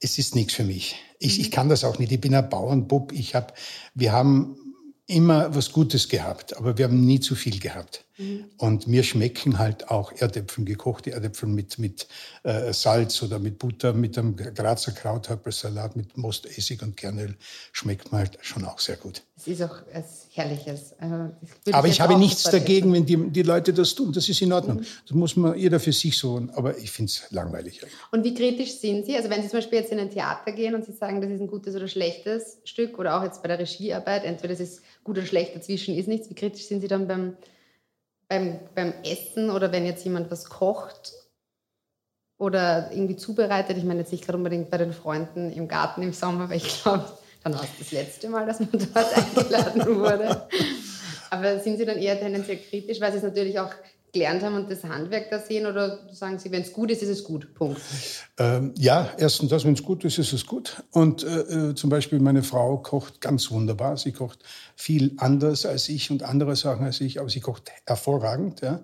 es 0.00 0.18
ist 0.18 0.34
nichts 0.34 0.54
für 0.54 0.64
mich. 0.64 0.96
Ich, 1.18 1.40
ich 1.40 1.48
mhm. 1.48 1.52
kann 1.52 1.68
das 1.68 1.84
auch 1.84 1.98
nicht. 1.98 2.10
Ich 2.10 2.20
bin 2.20 2.34
ein 2.34 2.48
Bauernbub. 2.48 3.12
Ich 3.12 3.34
hab, 3.34 3.56
wir 3.94 4.12
haben 4.12 4.56
immer 5.06 5.54
was 5.54 5.72
Gutes 5.72 6.08
gehabt, 6.08 6.56
aber 6.56 6.78
wir 6.78 6.86
haben 6.86 7.04
nie 7.04 7.20
zu 7.20 7.34
viel 7.34 7.58
gehabt. 7.58 8.04
Mhm. 8.20 8.44
Und 8.58 8.86
mir 8.86 9.02
schmecken 9.02 9.58
halt 9.58 9.90
auch 9.90 10.12
Erdäpfel, 10.12 10.64
gekochte 10.64 11.12
Erdäpfel 11.12 11.48
mit, 11.48 11.78
mit 11.78 12.06
äh, 12.42 12.72
Salz 12.72 13.22
oder 13.22 13.38
mit 13.38 13.58
Butter, 13.58 13.94
mit 13.94 14.18
einem 14.18 14.36
Grazer 14.36 14.92
Krauthappelsalat, 14.92 15.96
mit 15.96 16.16
Most, 16.16 16.46
Essig 16.46 16.82
und 16.82 16.96
Kernöl, 16.96 17.34
schmeckt 17.72 18.12
mir 18.12 18.18
halt 18.18 18.38
schon 18.42 18.64
auch 18.64 18.78
sehr 18.78 18.96
gut. 18.96 19.22
Es 19.36 19.46
ist 19.46 19.62
auch 19.62 19.78
etwas 19.90 20.26
Herrliches. 20.32 20.94
Also, 20.98 21.30
aber 21.72 21.88
ich, 21.88 21.94
ich 21.94 22.00
habe 22.02 22.18
nichts 22.18 22.42
dagegen, 22.42 22.92
wenn 22.92 23.06
die, 23.06 23.16
die 23.30 23.42
Leute 23.42 23.72
das 23.72 23.94
tun. 23.94 24.12
Das 24.12 24.28
ist 24.28 24.42
in 24.42 24.52
Ordnung. 24.52 24.78
Mhm. 24.78 24.86
Das 25.06 25.16
muss 25.16 25.34
man 25.34 25.58
jeder 25.58 25.80
für 25.80 25.92
sich 25.92 26.18
so. 26.18 26.46
Aber 26.52 26.76
ich 26.76 26.90
finde 26.90 27.10
es 27.10 27.30
langweilig. 27.30 27.80
Und 28.12 28.22
wie 28.22 28.34
kritisch 28.34 28.72
sind 28.74 29.06
Sie? 29.06 29.16
Also 29.16 29.30
wenn 29.30 29.40
Sie 29.42 29.48
zum 29.48 29.60
Beispiel 29.60 29.78
jetzt 29.78 29.92
in 29.92 29.98
ein 29.98 30.10
Theater 30.10 30.52
gehen 30.52 30.74
und 30.74 30.84
Sie 30.84 30.92
sagen, 30.92 31.22
das 31.22 31.30
ist 31.30 31.40
ein 31.40 31.46
gutes 31.46 31.74
oder 31.74 31.88
schlechtes 31.88 32.58
Stück 32.64 32.98
oder 32.98 33.18
auch 33.18 33.24
jetzt 33.24 33.40
bei 33.40 33.48
der 33.48 33.58
Regiearbeit, 33.58 34.24
entweder 34.24 34.52
das 34.52 34.60
ist 34.60 34.82
gut 35.04 35.16
oder 35.16 35.26
schlecht, 35.26 35.56
dazwischen 35.56 35.96
ist 35.96 36.06
nichts. 36.06 36.28
Wie 36.28 36.34
kritisch 36.34 36.66
sind 36.66 36.82
Sie 36.82 36.88
dann 36.88 37.08
beim 37.08 37.34
beim, 38.30 38.60
beim 38.76 38.94
Essen 39.02 39.50
oder 39.50 39.72
wenn 39.72 39.84
jetzt 39.84 40.04
jemand 40.04 40.30
was 40.30 40.48
kocht 40.48 41.12
oder 42.38 42.90
irgendwie 42.92 43.16
zubereitet, 43.16 43.76
ich 43.76 43.84
meine 43.84 44.00
jetzt 44.00 44.12
nicht 44.12 44.24
gerade 44.24 44.38
unbedingt 44.38 44.70
bei 44.70 44.78
den 44.78 44.92
Freunden 44.92 45.52
im 45.52 45.66
Garten 45.66 46.00
im 46.00 46.12
Sommer, 46.12 46.48
weil 46.48 46.58
ich 46.58 46.82
glaube, 46.82 47.04
dann 47.42 47.54
war 47.54 47.64
es 47.64 47.70
das 47.78 47.90
letzte 47.90 48.28
Mal, 48.28 48.46
dass 48.46 48.60
man 48.60 48.70
dort 48.72 49.16
eingeladen 49.36 49.96
wurde. 49.96 50.48
Aber 51.28 51.58
sind 51.58 51.78
Sie 51.78 51.84
dann 51.84 51.98
eher 51.98 52.18
tendenziell 52.18 52.58
kritisch, 52.58 53.00
weil 53.00 53.14
es 53.14 53.22
natürlich 53.22 53.58
auch 53.58 53.72
gelernt 54.12 54.42
haben 54.42 54.54
und 54.54 54.70
das 54.70 54.84
Handwerk 54.84 55.30
da 55.30 55.38
sehen? 55.38 55.66
Oder 55.66 55.98
sagen 56.12 56.38
Sie, 56.38 56.50
wenn 56.50 56.62
es 56.62 56.72
gut 56.72 56.90
ist, 56.90 57.02
ist 57.02 57.08
es 57.08 57.24
gut? 57.24 57.54
Punkt. 57.54 57.80
Ähm, 58.38 58.74
ja, 58.76 59.10
erstens 59.18 59.50
das, 59.50 59.64
wenn 59.64 59.74
es 59.74 59.82
gut 59.82 60.04
ist, 60.04 60.18
ist 60.18 60.32
es 60.32 60.46
gut. 60.46 60.82
Und 60.90 61.24
äh, 61.24 61.70
äh, 61.70 61.74
zum 61.74 61.90
Beispiel 61.90 62.20
meine 62.20 62.42
Frau 62.42 62.78
kocht 62.78 63.20
ganz 63.20 63.50
wunderbar. 63.50 63.96
Sie 63.96 64.12
kocht 64.12 64.40
viel 64.76 65.14
anders 65.18 65.66
als 65.66 65.88
ich 65.88 66.10
und 66.10 66.22
andere 66.22 66.56
Sachen 66.56 66.84
als 66.84 67.00
ich, 67.00 67.20
aber 67.20 67.28
sie 67.28 67.40
kocht 67.40 67.70
hervorragend. 67.86 68.60
Ja. 68.60 68.80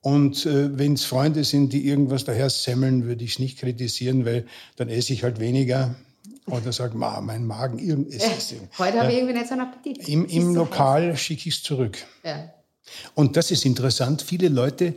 Und 0.00 0.46
äh, 0.46 0.78
wenn 0.78 0.94
es 0.94 1.04
Freunde 1.04 1.44
sind, 1.44 1.72
die 1.72 1.86
irgendwas 1.86 2.24
daher 2.24 2.50
semmeln, 2.50 3.04
würde 3.04 3.24
ich 3.24 3.32
es 3.32 3.38
nicht 3.38 3.58
kritisieren, 3.58 4.24
weil 4.24 4.46
dann 4.76 4.88
esse 4.88 5.12
ich 5.12 5.24
halt 5.24 5.40
weniger. 5.40 5.96
Oder 6.46 6.72
sage, 6.72 6.96
Ma, 6.96 7.20
mein 7.20 7.46
Magen, 7.46 7.78
irgendwas. 7.78 8.50
Ja, 8.52 8.56
heute 8.78 8.96
ja. 8.96 9.02
habe 9.02 9.12
ich 9.12 9.18
irgendwie 9.18 9.34
nicht 9.34 9.48
so 9.48 9.52
einen 9.52 9.62
Appetit. 9.62 10.08
Im, 10.08 10.24
im 10.26 10.54
so 10.54 10.60
Lokal 10.60 11.16
schicke 11.16 11.48
ich 11.48 11.56
es 11.56 11.62
zurück. 11.62 11.98
Ja. 12.24 12.50
Und 13.14 13.36
das 13.36 13.50
ist 13.50 13.64
interessant. 13.64 14.22
Viele 14.22 14.48
Leute 14.48 14.94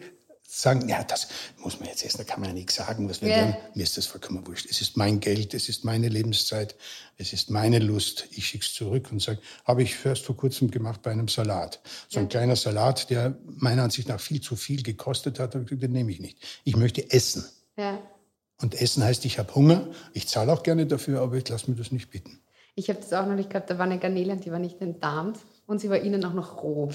sagen, 0.53 0.89
ja, 0.89 1.03
das 1.03 1.29
muss 1.59 1.79
man 1.79 1.87
jetzt 1.87 2.03
essen, 2.03 2.17
da 2.17 2.23
kann 2.25 2.41
man 2.41 2.49
ja 2.49 2.53
nichts 2.53 2.75
sagen. 2.75 3.09
Was 3.09 3.21
yeah. 3.21 3.57
Mir 3.73 3.83
ist 3.83 3.95
das 3.95 4.05
vollkommen 4.05 4.45
wurscht. 4.45 4.67
Es 4.69 4.81
ist 4.81 4.97
mein 4.97 5.21
Geld, 5.21 5.53
es 5.53 5.69
ist 5.69 5.85
meine 5.85 6.09
Lebenszeit, 6.09 6.75
es 7.17 7.31
ist 7.31 7.49
meine 7.49 7.79
Lust. 7.79 8.27
Ich 8.31 8.47
schicke 8.47 8.65
es 8.65 8.73
zurück 8.73 9.07
und 9.11 9.21
sage, 9.21 9.39
habe 9.63 9.83
ich 9.83 9.95
erst 10.05 10.25
vor 10.25 10.35
kurzem 10.35 10.69
gemacht 10.69 11.01
bei 11.03 11.11
einem 11.11 11.29
Salat. 11.29 11.79
So 12.09 12.19
ein 12.19 12.25
ja. 12.25 12.29
kleiner 12.29 12.57
Salat, 12.57 13.09
der 13.09 13.37
meiner 13.45 13.83
Ansicht 13.83 14.09
nach 14.09 14.19
viel 14.19 14.41
zu 14.41 14.57
viel 14.57 14.83
gekostet 14.83 15.39
hat, 15.39 15.53
den 15.53 15.91
nehme 15.91 16.11
ich 16.11 16.19
nicht. 16.19 16.37
Ich 16.65 16.75
möchte 16.75 17.09
essen. 17.11 17.45
Ja. 17.77 18.01
Und 18.61 18.79
essen 18.79 19.03
heißt, 19.03 19.23
ich 19.23 19.39
habe 19.39 19.55
Hunger, 19.55 19.87
ich 20.13 20.27
zahle 20.27 20.51
auch 20.51 20.63
gerne 20.63 20.85
dafür, 20.85 21.21
aber 21.21 21.37
ich 21.37 21.47
lasse 21.47 21.71
mir 21.71 21.77
das 21.77 21.91
nicht 21.91 22.09
bitten. 22.09 22.41
Ich 22.75 22.89
habe 22.89 22.99
das 22.99 23.13
auch 23.13 23.25
noch 23.25 23.35
nicht 23.35 23.49
gehabt, 23.49 23.69
da 23.69 23.77
war 23.77 23.85
eine 23.85 23.99
Garnele 23.99 24.33
und 24.33 24.45
die 24.45 24.51
war 24.51 24.59
nicht 24.59 24.81
entdarmt 24.81 25.39
und 25.71 25.79
sie 25.79 25.89
war 25.89 25.97
innen 25.97 26.23
auch 26.25 26.33
noch 26.33 26.61
roh. 26.61 26.89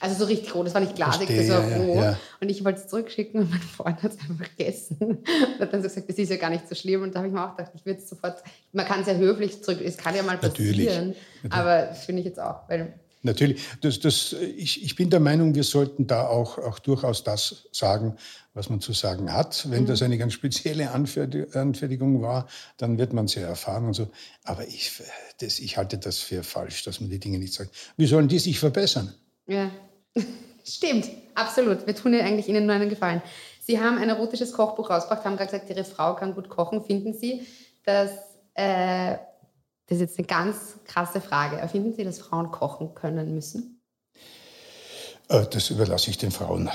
Also 0.00 0.14
so 0.16 0.24
richtig 0.26 0.54
roh, 0.54 0.62
das 0.62 0.74
war 0.74 0.80
nicht 0.80 0.94
glasig, 0.94 1.26
Verstehe, 1.26 1.48
das 1.48 1.50
war 1.50 1.78
roh. 1.78 1.94
Ja, 1.96 2.02
ja. 2.02 2.18
Und 2.40 2.48
ich 2.50 2.64
wollte 2.64 2.80
es 2.80 2.86
zurückschicken 2.86 3.40
und 3.40 3.50
mein 3.50 3.60
Freund 3.60 4.02
hat 4.02 4.12
es 4.12 4.20
einfach 4.20 4.48
gegessen. 4.56 4.96
Und 5.00 5.28
hat 5.58 5.72
dann 5.72 5.82
so 5.82 5.88
gesagt, 5.88 6.08
das 6.08 6.18
ist 6.18 6.30
ja 6.30 6.36
gar 6.36 6.50
nicht 6.50 6.68
so 6.68 6.74
schlimm. 6.74 7.02
Und 7.02 7.14
da 7.14 7.18
habe 7.18 7.28
ich 7.28 7.34
mir 7.34 7.44
auch 7.44 7.56
gedacht, 7.56 7.72
ich 7.74 7.84
würde 7.84 7.98
es 7.98 8.08
sofort, 8.08 8.42
man 8.72 8.86
kann 8.86 9.00
es 9.00 9.08
ja 9.08 9.14
höflich 9.14 9.60
zurück, 9.62 9.80
es 9.82 9.96
kann 9.96 10.14
ja 10.14 10.22
mal 10.22 10.38
passieren. 10.38 11.14
Natürlich. 11.42 11.52
Aber 11.52 11.86
das 11.86 12.04
finde 12.04 12.20
ich 12.20 12.26
jetzt 12.26 12.38
auch, 12.38 12.68
weil 12.68 12.92
Natürlich, 13.22 13.60
das, 13.80 13.98
das, 14.00 14.32
ich, 14.32 14.84
ich 14.84 14.94
bin 14.94 15.10
der 15.10 15.20
Meinung, 15.20 15.54
wir 15.54 15.64
sollten 15.64 16.06
da 16.06 16.26
auch, 16.26 16.58
auch 16.58 16.78
durchaus 16.78 17.24
das 17.24 17.68
sagen, 17.72 18.16
was 18.54 18.70
man 18.70 18.80
zu 18.80 18.92
sagen 18.92 19.32
hat. 19.32 19.68
Wenn 19.70 19.82
mhm. 19.82 19.86
das 19.86 20.02
eine 20.02 20.18
ganz 20.18 20.34
spezielle 20.34 20.90
Anfertigung 20.92 22.22
war, 22.22 22.48
dann 22.76 22.98
wird 22.98 23.12
man 23.12 23.26
sehr 23.26 23.46
erfahren 23.46 23.86
und 23.86 23.94
so. 23.94 24.08
Aber 24.44 24.66
ich, 24.66 25.02
das, 25.40 25.58
ich 25.58 25.76
halte 25.76 25.98
das 25.98 26.18
für 26.18 26.42
falsch, 26.42 26.84
dass 26.84 27.00
man 27.00 27.10
die 27.10 27.18
Dinge 27.18 27.38
nicht 27.38 27.54
sagt. 27.54 27.70
Wie 27.96 28.06
sollen 28.06 28.28
die 28.28 28.38
sich 28.38 28.58
verbessern? 28.58 29.12
Ja, 29.46 29.70
stimmt, 30.64 31.08
absolut. 31.34 31.86
Wir 31.86 31.96
tun 31.96 32.14
eigentlich 32.14 32.48
Ihnen 32.48 32.66
nur 32.66 32.74
einen 32.74 32.88
Gefallen. 32.88 33.22
Sie 33.60 33.80
haben 33.80 33.98
ein 33.98 34.08
erotisches 34.08 34.52
Kochbuch 34.52 34.90
rausgebracht, 34.90 35.24
haben 35.24 35.36
gerade 35.36 35.50
gesagt, 35.50 35.70
Ihre 35.70 35.84
Frau 35.84 36.14
kann 36.14 36.34
gut 36.34 36.48
kochen. 36.48 36.84
Finden 36.84 37.12
Sie, 37.14 37.46
dass 37.84 38.10
äh, 38.54 39.16
das 39.88 39.96
ist 39.96 40.00
jetzt 40.00 40.18
eine 40.18 40.26
ganz 40.26 40.76
krasse 40.84 41.20
Frage. 41.20 41.56
Erfinden 41.56 41.94
Sie, 41.94 42.04
dass 42.04 42.18
Frauen 42.18 42.50
kochen 42.50 42.94
können 42.94 43.34
müssen? 43.34 43.80
Äh, 45.28 45.46
das 45.50 45.70
überlasse 45.70 46.10
ich 46.10 46.18
den 46.18 46.30
Frauen. 46.30 46.70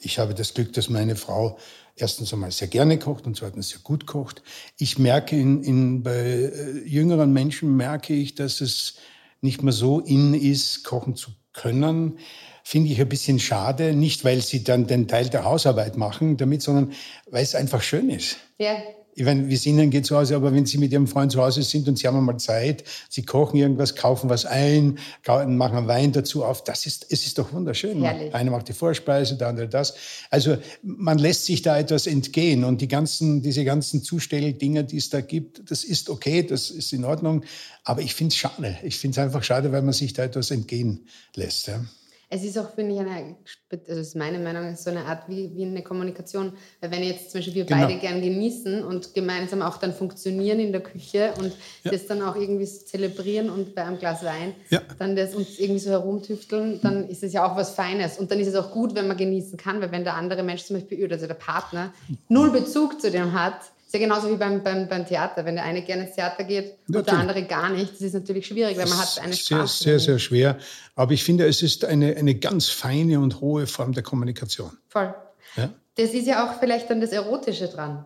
Ich 0.00 0.18
habe 0.18 0.34
das 0.34 0.54
Glück, 0.54 0.72
dass 0.72 0.88
meine 0.88 1.16
Frau 1.16 1.58
erstens 1.96 2.32
einmal 2.32 2.50
sehr 2.52 2.68
gerne 2.68 2.98
kocht 2.98 3.26
und 3.26 3.36
zweitens 3.36 3.70
sehr 3.70 3.80
gut 3.80 4.06
kocht. 4.06 4.42
Ich 4.78 4.98
merke 4.98 5.38
in, 5.38 5.62
in, 5.62 6.02
bei 6.02 6.12
äh, 6.12 6.78
jüngeren 6.86 7.32
Menschen 7.32 7.76
merke 7.76 8.14
ich, 8.14 8.34
dass 8.34 8.62
es 8.62 8.96
nicht 9.42 9.62
mehr 9.62 9.72
so 9.72 10.00
in 10.00 10.32
ist, 10.32 10.82
kochen 10.82 11.14
zu 11.14 11.32
können. 11.52 12.18
Finde 12.64 12.90
ich 12.90 13.00
ein 13.00 13.08
bisschen 13.08 13.38
schade, 13.38 13.94
nicht 13.94 14.24
weil 14.24 14.40
sie 14.40 14.64
dann 14.64 14.86
den 14.86 15.08
Teil 15.08 15.28
der 15.28 15.44
Hausarbeit 15.44 15.98
machen 15.98 16.38
damit, 16.38 16.62
sondern 16.62 16.92
weil 17.30 17.42
es 17.42 17.54
einfach 17.54 17.82
schön 17.82 18.08
ist. 18.08 18.38
Ja 18.58 18.76
ich 19.16 19.24
meine, 19.24 19.48
wie 19.48 19.54
es 19.54 19.64
Ihnen 19.64 19.88
geht 19.88 20.04
zu 20.04 20.14
Hause, 20.14 20.36
aber 20.36 20.52
wenn 20.52 20.66
Sie 20.66 20.76
mit 20.76 20.92
Ihrem 20.92 21.06
Freund 21.06 21.32
zu 21.32 21.40
Hause 21.40 21.62
sind 21.62 21.88
und 21.88 21.98
Sie 21.98 22.06
haben 22.06 22.18
einmal 22.18 22.36
Zeit, 22.36 22.84
Sie 23.08 23.22
kochen 23.22 23.56
irgendwas, 23.56 23.96
kaufen 23.96 24.28
was 24.28 24.44
ein, 24.44 24.98
machen 25.26 25.88
Wein 25.88 26.12
dazu 26.12 26.44
auf, 26.44 26.62
das 26.64 26.84
ist, 26.84 27.06
es 27.08 27.24
ist 27.24 27.38
doch 27.38 27.50
wunderschön. 27.54 28.02
Herrlich. 28.02 28.34
Einer 28.34 28.50
macht 28.50 28.68
die 28.68 28.74
Vorspeise, 28.74 29.36
der 29.36 29.48
andere 29.48 29.68
das. 29.68 29.94
Also 30.28 30.58
man 30.82 31.16
lässt 31.16 31.46
sich 31.46 31.62
da 31.62 31.78
etwas 31.78 32.06
entgehen 32.06 32.62
und 32.62 32.82
die 32.82 32.88
ganzen, 32.88 33.40
diese 33.40 33.64
ganzen 33.64 34.02
Zustelldinger, 34.02 34.82
die 34.82 34.98
es 34.98 35.08
da 35.08 35.22
gibt, 35.22 35.70
das 35.70 35.82
ist 35.82 36.10
okay, 36.10 36.42
das 36.42 36.70
ist 36.70 36.92
in 36.92 37.06
Ordnung, 37.06 37.42
aber 37.84 38.02
ich 38.02 38.14
finde 38.14 38.32
es 38.32 38.36
schade. 38.36 38.76
Ich 38.82 38.98
finde 38.98 39.18
es 39.18 39.24
einfach 39.24 39.42
schade, 39.42 39.72
weil 39.72 39.80
man 39.80 39.94
sich 39.94 40.12
da 40.12 40.24
etwas 40.24 40.50
entgehen 40.50 41.06
lässt. 41.34 41.68
Ja. 41.68 41.80
Es 42.28 42.42
ist 42.42 42.58
auch, 42.58 42.74
finde 42.74 42.94
ich, 42.94 43.00
eine, 43.00 43.36
das 43.70 43.98
ist 43.98 44.16
meine 44.16 44.40
Meinung, 44.40 44.74
so 44.74 44.90
eine 44.90 45.04
Art 45.04 45.28
wie, 45.28 45.54
wie 45.54 45.64
eine 45.64 45.82
Kommunikation. 45.82 46.52
Weil 46.80 46.90
wenn 46.90 47.04
jetzt 47.04 47.30
zum 47.30 47.38
Beispiel 47.38 47.54
wir 47.54 47.64
genau. 47.66 47.82
beide 47.82 47.98
gern 48.00 48.20
genießen 48.20 48.82
und 48.82 49.14
gemeinsam 49.14 49.62
auch 49.62 49.76
dann 49.76 49.92
funktionieren 49.92 50.58
in 50.58 50.72
der 50.72 50.82
Küche 50.82 51.34
und 51.38 51.52
ja. 51.84 51.92
das 51.92 52.06
dann 52.06 52.22
auch 52.22 52.34
irgendwie 52.34 52.66
so 52.66 52.84
zelebrieren 52.84 53.48
und 53.48 53.76
bei 53.76 53.84
einem 53.84 53.98
Glas 53.98 54.24
Wein 54.24 54.54
ja. 54.70 54.80
dann 54.98 55.14
das 55.14 55.36
uns 55.36 55.58
irgendwie 55.60 55.78
so 55.78 55.90
herumtüfteln, 55.90 56.80
dann 56.82 57.08
ist 57.08 57.22
es 57.22 57.32
ja 57.32 57.46
auch 57.46 57.56
was 57.56 57.70
Feines. 57.70 58.18
Und 58.18 58.30
dann 58.30 58.40
ist 58.40 58.48
es 58.48 58.56
auch 58.56 58.72
gut, 58.72 58.96
wenn 58.96 59.06
man 59.06 59.16
genießen 59.16 59.56
kann, 59.56 59.80
weil 59.80 59.92
wenn 59.92 60.02
der 60.02 60.14
andere 60.14 60.42
Mensch 60.42 60.64
zum 60.64 60.76
Beispiel, 60.76 61.10
also 61.12 61.28
der 61.28 61.34
Partner, 61.34 61.92
null 62.28 62.50
Bezug 62.50 63.00
zu 63.00 63.10
dem 63.10 63.32
hat, 63.34 63.60
ist 63.86 63.94
ja 63.94 64.00
genauso 64.00 64.30
wie 64.30 64.36
beim, 64.36 64.62
beim, 64.62 64.88
beim 64.88 65.06
Theater. 65.06 65.44
Wenn 65.44 65.54
der 65.54 65.64
eine 65.64 65.82
gerne 65.82 66.06
ins 66.06 66.16
Theater 66.16 66.42
geht 66.44 66.76
natürlich. 66.88 66.96
und 66.98 67.06
der 67.06 67.18
andere 67.18 67.44
gar 67.44 67.70
nicht, 67.70 67.94
das 67.94 68.00
ist 68.00 68.14
natürlich 68.14 68.46
schwierig, 68.46 68.76
weil 68.76 68.88
man 68.88 68.98
hat 68.98 69.20
eine 69.22 69.32
Spaß. 69.32 69.78
Sehr, 69.78 69.98
sehr, 69.98 70.00
sehr 70.00 70.18
schwer. 70.18 70.58
Aber 70.96 71.12
ich 71.12 71.22
finde, 71.22 71.46
es 71.46 71.62
ist 71.62 71.84
eine, 71.84 72.16
eine 72.16 72.34
ganz 72.34 72.68
feine 72.68 73.20
und 73.20 73.40
hohe 73.40 73.66
Form 73.66 73.92
der 73.92 74.02
Kommunikation. 74.02 74.76
Voll. 74.88 75.14
Ja? 75.56 75.72
Das 75.94 76.10
ist 76.10 76.26
ja 76.26 76.46
auch 76.46 76.58
vielleicht 76.58 76.90
dann 76.90 77.00
das 77.00 77.10
Erotische 77.10 77.68
dran. 77.68 78.04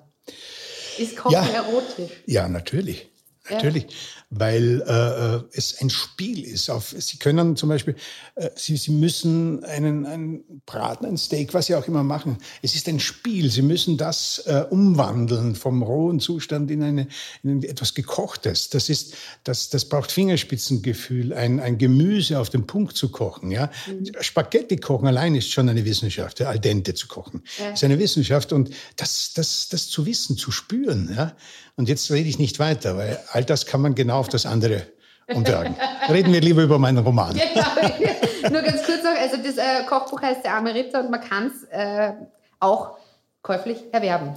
Ist 0.99 1.17
Kochen 1.17 1.33
ja. 1.33 1.47
erotisch? 1.47 2.11
Ja, 2.27 2.49
natürlich. 2.49 3.10
Natürlich, 3.51 3.87
weil 4.31 4.83
äh, 4.87 5.37
äh, 5.37 5.43
es 5.53 5.81
ein 5.81 5.91
Spiel 5.91 6.45
ist. 6.45 6.71
Auf, 6.71 6.95
Sie 6.97 7.19
können 7.19 7.57
zum 7.57 7.69
Beispiel, 7.69 7.97
äh, 8.37 8.51
Sie, 8.55 8.77
Sie 8.77 8.93
müssen 8.93 9.65
einen, 9.65 10.07
einen 10.07 10.63
Braten, 10.67 11.05
ein 11.05 11.17
Steak, 11.17 11.53
was 11.53 11.67
Sie 11.67 11.75
auch 11.75 11.89
immer 11.89 12.05
machen. 12.05 12.39
Es 12.63 12.77
ist 12.77 12.89
ein 12.89 13.01
Spiel. 13.01 13.51
Sie 13.51 13.63
müssen 13.63 13.97
das 13.97 14.39
äh, 14.47 14.65
umwandeln 14.71 15.57
vom 15.57 15.83
rohen 15.83 16.21
Zustand 16.21 16.71
in, 16.71 16.83
eine, 16.83 17.09
in 17.43 17.63
etwas 17.65 17.95
Gekochtes. 17.95 18.71
Das 18.71 18.89
ist, 18.89 19.15
das, 19.43 19.69
das 19.69 19.85
braucht 19.85 20.13
Fingerspitzengefühl, 20.13 21.33
ein, 21.33 21.59
ein 21.59 21.79
Gemüse 21.79 22.39
auf 22.39 22.51
den 22.51 22.67
Punkt 22.67 22.97
zu 22.97 23.09
kochen. 23.11 23.51
Ja? 23.51 23.71
Mhm. 23.89 24.13
Spaghetti 24.21 24.77
kochen 24.77 25.09
allein 25.09 25.35
ist 25.35 25.51
schon 25.51 25.69
eine 25.69 25.85
Wissenschaft, 25.85 26.41
al 26.41 26.61
dente 26.61 26.95
zu 26.95 27.09
kochen. 27.09 27.43
Ja. 27.59 27.71
ist 27.71 27.83
eine 27.83 27.99
Wissenschaft 27.99 28.53
und 28.53 28.71
das, 28.97 29.33
das, 29.35 29.69
das 29.69 29.89
zu 29.89 30.07
wissen, 30.07 30.37
zu 30.37 30.53
spüren. 30.53 31.13
Ja? 31.17 31.37
Und 31.81 31.89
jetzt 31.89 32.11
rede 32.11 32.29
ich 32.29 32.39
nicht 32.39 32.59
weiter, 32.59 32.99
weil 32.99 33.19
all 33.33 33.43
das 33.43 33.65
kann 33.65 33.81
man 33.81 33.95
genau 33.95 34.19
auf 34.19 34.29
das 34.29 34.45
andere 34.45 34.83
umtragen. 35.29 35.75
Reden 36.11 36.31
wir 36.31 36.43
lieber 36.43 36.63
über 36.63 36.79
meinen 36.79 36.99
Roman. 36.99 37.33
Genau. 37.33 38.51
Nur 38.53 38.61
ganz 38.61 38.85
kurz 38.85 39.03
noch, 39.03 39.19
also 39.19 39.39
das 39.39 39.57
äh, 39.57 39.87
Kochbuch 39.89 40.21
heißt 40.21 40.45
Der 40.45 40.57
arme 40.57 40.75
Ritter 40.75 41.01
und 41.01 41.11
man 41.11 41.23
kann 41.23 41.47
es 41.47 41.65
äh, 41.71 42.13
auch 42.59 42.99
käuflich 43.41 43.79
erwerben. 43.93 44.35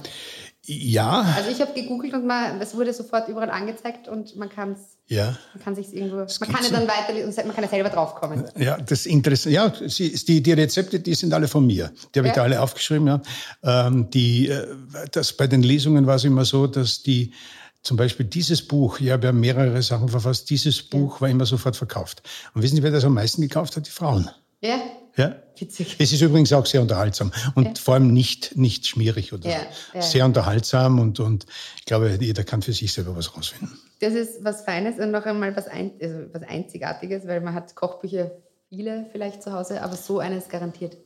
Ja. 0.66 1.34
Also 1.36 1.50
ich 1.50 1.60
habe 1.60 1.74
gegoogelt 1.74 2.14
und 2.14 2.30
es 2.60 2.74
wurde 2.74 2.94
sofort 2.94 3.28
überall 3.28 3.50
angezeigt 3.50 4.08
und 4.08 4.34
man 4.36 4.48
kann 4.48 4.72
es. 4.72 4.96
Ja. 5.06 5.36
Man 5.54 5.62
kann 5.62 5.74
sich 5.74 5.94
irgendwo. 5.94 6.16
Das 6.16 6.40
man 6.40 6.50
kann 6.50 6.64
ja 6.64 6.70
dann 6.70 6.88
weiter 6.88 7.44
man 7.44 7.54
kann 7.54 7.64
ja 7.64 7.70
selber 7.70 7.90
draufkommen. 7.90 8.48
Ja, 8.56 8.78
das 8.78 9.04
Interessante. 9.04 9.54
Ja, 9.54 9.68
die, 9.68 10.42
die 10.42 10.52
Rezepte, 10.52 11.00
die 11.00 11.14
sind 11.14 11.34
alle 11.34 11.48
von 11.48 11.66
mir. 11.66 11.92
Die 12.14 12.18
habe 12.18 12.28
ja. 12.28 12.32
ich 12.32 12.36
da 12.36 12.42
alle 12.44 12.62
aufgeschrieben. 12.62 13.06
Ja. 13.06 13.20
Ähm, 13.62 14.08
die, 14.10 14.48
äh, 14.48 14.66
das 15.12 15.34
bei 15.34 15.46
den 15.46 15.62
Lesungen 15.62 16.06
war 16.06 16.16
es 16.16 16.24
immer 16.24 16.46
so, 16.46 16.66
dass 16.66 17.02
die 17.02 17.34
zum 17.82 17.98
Beispiel 17.98 18.24
dieses 18.24 18.66
Buch, 18.66 19.00
ich 19.00 19.10
habe 19.10 19.26
ja 19.26 19.32
mehrere 19.32 19.82
Sachen 19.82 20.08
verfasst, 20.08 20.48
dieses 20.48 20.82
Buch 20.82 21.16
ja. 21.16 21.20
war 21.20 21.28
immer 21.28 21.44
sofort 21.44 21.76
verkauft. 21.76 22.22
Und 22.54 22.62
wissen 22.62 22.76
Sie, 22.76 22.82
wer 22.82 22.90
das 22.90 23.04
am 23.04 23.12
meisten 23.12 23.42
gekauft 23.42 23.76
hat? 23.76 23.86
Die 23.86 23.90
Frauen. 23.90 24.30
Ja. 24.62 24.80
Ja. 25.16 25.36
Witzig. 25.56 25.96
Es 25.98 26.12
ist 26.12 26.20
übrigens 26.20 26.52
auch 26.52 26.66
sehr 26.66 26.82
unterhaltsam 26.82 27.30
und 27.54 27.64
ja. 27.64 27.72
vor 27.76 27.94
allem 27.94 28.12
nicht, 28.12 28.56
nicht 28.56 28.86
schmierig 28.86 29.32
oder 29.32 29.48
ja, 29.48 29.58
so. 29.60 29.98
Ja. 29.98 30.02
Sehr 30.02 30.24
unterhaltsam 30.24 30.98
und, 30.98 31.20
und 31.20 31.46
ich 31.78 31.84
glaube, 31.84 32.18
jeder 32.20 32.42
kann 32.42 32.62
für 32.62 32.72
sich 32.72 32.92
selber 32.92 33.16
was 33.16 33.36
rausfinden. 33.36 33.78
Das 34.00 34.14
ist 34.14 34.42
was 34.42 34.62
Feines 34.64 34.98
und 34.98 35.12
noch 35.12 35.24
einmal 35.24 35.56
was, 35.56 35.68
ein, 35.68 35.92
also 36.02 36.16
was 36.32 36.42
Einzigartiges, 36.42 37.26
weil 37.28 37.40
man 37.40 37.54
hat 37.54 37.76
Kochbücher 37.76 38.32
viele 38.68 39.06
vielleicht 39.12 39.42
zu 39.42 39.52
Hause, 39.52 39.82
aber 39.82 39.94
so 39.94 40.18
eines 40.18 40.48
garantiert 40.48 40.96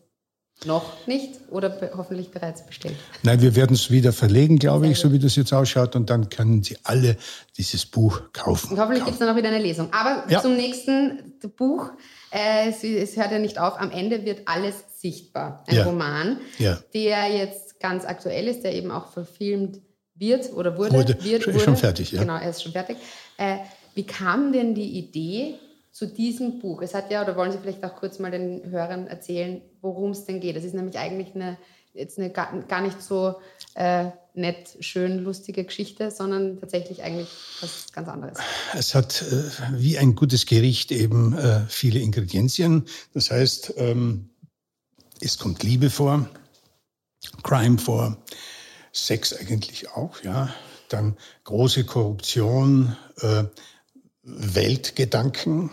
noch 0.65 1.07
nicht 1.07 1.39
oder 1.51 1.69
be 1.69 1.93
hoffentlich 1.97 2.31
bereits 2.31 2.67
bestellt? 2.67 2.97
Nein, 3.23 3.41
wir 3.41 3.55
werden 3.55 3.75
es 3.75 3.91
wieder 3.91 4.13
verlegen, 4.13 4.59
glaube 4.59 4.87
Sehr 4.87 4.93
ich, 4.93 4.99
so 4.99 5.13
wie 5.13 5.19
das 5.19 5.37
jetzt 5.37 5.53
ausschaut. 5.53 5.95
Und 5.95 6.11
dann 6.11 6.29
können 6.31 6.63
Sie 6.63 6.77
alle 6.83 7.17
dieses 7.57 7.87
Buch 7.87 8.23
kaufen. 8.33 8.73
Und 8.73 8.81
hoffentlich 8.81 9.05
gibt 9.05 9.15
es 9.15 9.19
dann 9.21 9.29
auch 9.29 9.37
wieder 9.37 9.49
eine 9.49 9.61
Lesung. 9.61 9.93
Aber 9.93 10.25
ja. 10.29 10.41
zum 10.41 10.57
nächsten 10.57 11.39
Buch. 11.57 11.91
Äh, 12.31 12.69
es, 12.69 12.85
es, 12.85 13.17
hört 13.17 13.33
ja 13.33 13.39
nicht 13.39 13.59
auf. 13.59 13.79
Am 13.79 13.91
Ende 13.91 14.25
wird 14.25 14.43
alles 14.47 15.01
sichtbar. 15.01 15.65
Ein 15.67 15.77
ja. 15.77 15.85
Roman, 15.85 16.41
ja. 16.59 16.79
der 16.95 17.29
jetzt 17.29 17.81
ganz 17.81 18.05
aktuell 18.05 18.49
ist, 18.49 18.65
der 18.65 18.75
eben 18.75 18.91
auch 18.91 19.13
verfilmt 19.13 19.81
wird 20.15 20.53
oder 20.53 20.77
wurde. 20.77 20.93
wurde. 20.93 21.25
Wird, 21.25 21.45
schon, 21.45 21.55
wurde. 21.55 21.65
schon 21.65 21.77
fertig, 21.77 22.13
ja. 22.13 22.21
Genau, 22.21 22.37
er 22.37 22.51
ist 22.51 22.63
schon 22.63 22.73
fertig. 22.73 22.97
Äh, 23.37 23.59
wie 23.95 24.05
kam 24.05 24.53
denn 24.53 24.75
die 24.75 24.99
Idee, 24.99 25.59
zu 25.99 26.07
diesem 26.07 26.61
Buch. 26.61 26.81
Es 26.81 26.95
hat 26.95 27.11
ja, 27.11 27.23
oder 27.23 27.35
wollen 27.35 27.51
Sie 27.51 27.59
vielleicht 27.59 27.85
auch 27.85 27.97
kurz 27.97 28.21
mal 28.21 28.31
den 28.31 28.71
Hörern 28.71 29.09
erzählen, 29.09 29.61
worum 29.81 30.13
es 30.13 30.27
denn 30.27 30.39
geht? 30.39 30.55
Es 30.55 30.63
ist 30.63 30.75
nämlich 30.75 30.97
eigentlich 30.97 31.35
eine, 31.35 31.57
jetzt 31.95 32.19
eine 32.19 32.31
gar, 32.31 32.57
gar 32.63 32.81
nicht 32.81 33.03
so 33.03 33.37
äh, 33.75 34.11
nett, 34.35 34.77
schön, 34.81 35.19
lustige 35.19 35.65
Geschichte, 35.65 36.11
sondern 36.11 36.61
tatsächlich 36.61 37.03
eigentlich 37.03 37.29
was 37.61 37.93
ganz 37.93 38.09
anderes. 38.09 38.39
Es 38.75 38.95
hat 38.95 39.23
äh, 39.23 39.51
wie 39.73 39.99
ein 39.99 40.15
gutes 40.15 40.47
Gericht 40.47 40.93
eben 40.93 41.37
äh, 41.37 41.61
viele 41.69 42.01
Ingredienzien. 42.01 42.85
Das 43.15 43.31
heißt, 43.31 43.75
ähm, 43.77 44.31
es 45.21 45.39
kommt 45.39 45.63
Liebe 45.63 45.91
vor, 45.91 46.29
Crime 47.43 47.79
vor, 47.79 48.17
Sex 48.93 49.33
eigentlich 49.35 49.91
auch, 49.91 50.23
ja. 50.23 50.53
Dann 50.89 51.17
große 51.45 51.85
Korruption, 51.85 52.97
äh, 53.21 53.45
Weltgedanken, 54.23 55.71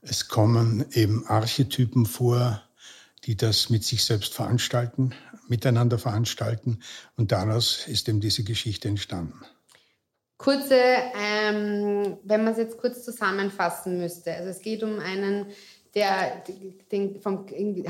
es 0.00 0.28
kommen 0.28 0.84
eben 0.92 1.26
Archetypen 1.26 2.06
vor, 2.06 2.62
die 3.28 3.36
das 3.36 3.68
mit 3.68 3.84
sich 3.84 4.04
selbst 4.04 4.32
veranstalten, 4.32 5.14
miteinander 5.48 5.98
veranstalten. 5.98 6.80
Und 7.14 7.30
daraus 7.30 7.86
ist 7.86 8.08
eben 8.08 8.20
diese 8.20 8.42
Geschichte 8.42 8.88
entstanden. 8.88 9.44
Kurze, 10.38 10.80
ähm, 11.14 12.16
wenn 12.24 12.42
man 12.42 12.54
es 12.54 12.58
jetzt 12.58 12.78
kurz 12.78 13.04
zusammenfassen 13.04 13.98
müsste. 13.98 14.32
Also 14.32 14.48
es 14.48 14.62
geht 14.62 14.82
um 14.82 14.98
einen, 14.98 15.46
der 15.94 16.42
den 16.90 17.20
vom, 17.20 17.44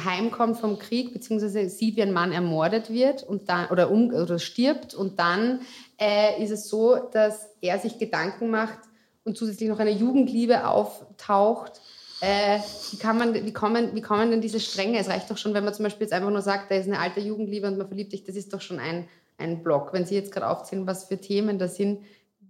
heimkommt 0.05 0.59
vom 0.59 0.81
Krieg, 0.81 1.13
beziehungsweise 1.13 1.71
sieht, 1.71 1.95
wie 1.95 2.03
ein 2.03 2.13
Mann 2.13 2.33
ermordet 2.33 2.91
wird 2.91 3.23
und 3.23 3.49
dann, 3.49 3.69
oder, 3.69 3.93
um, 3.93 4.13
oder 4.13 4.41
stirbt. 4.41 4.93
Und 4.93 5.21
dann 5.21 5.61
äh, 6.01 6.43
ist 6.43 6.51
es 6.51 6.69
so, 6.69 6.97
dass 7.13 7.49
er 7.61 7.79
sich 7.79 7.99
Gedanken 7.99 8.51
macht 8.51 8.81
und 9.23 9.37
zusätzlich 9.37 9.69
noch 9.69 9.79
eine 9.79 9.93
Jugendliebe 9.93 10.67
auftaucht, 10.67 11.81
äh, 12.21 12.59
wie, 12.91 12.97
kann 12.97 13.19
man, 13.19 13.35
wie, 13.35 13.53
kommen, 13.53 13.95
wie 13.95 14.01
kommen 14.01 14.31
denn 14.31 14.41
diese 14.41 14.61
Stränge? 14.61 14.99
Es 14.99 15.09
reicht 15.09 15.31
doch 15.31 15.39
schon, 15.39 15.55
wenn 15.55 15.65
man 15.65 15.75
zum 15.75 15.85
Beispiel 15.85 16.05
jetzt 16.07 16.13
einfach 16.13 16.31
nur 16.31 16.43
sagt, 16.43 16.71
da 16.71 16.75
ist 16.75 16.87
eine 16.87 16.99
alte 16.99 17.21
Jugendliebe 17.21 17.67
und 17.67 17.79
man 17.79 17.87
verliebt 17.87 18.11
sich, 18.11 18.25
das 18.25 18.37
ist 18.37 18.53
doch 18.53 18.61
schon 18.61 18.81
ein, 18.81 19.09
ein 19.37 19.63
Block. 19.63 19.93
Wenn 19.93 20.05
Sie 20.05 20.15
jetzt 20.15 20.33
gerade 20.33 20.49
aufzählen, 20.49 20.87
was 20.87 21.05
für 21.05 21.19
Themen 21.19 21.59
das 21.59 21.77
sind, 21.77 22.01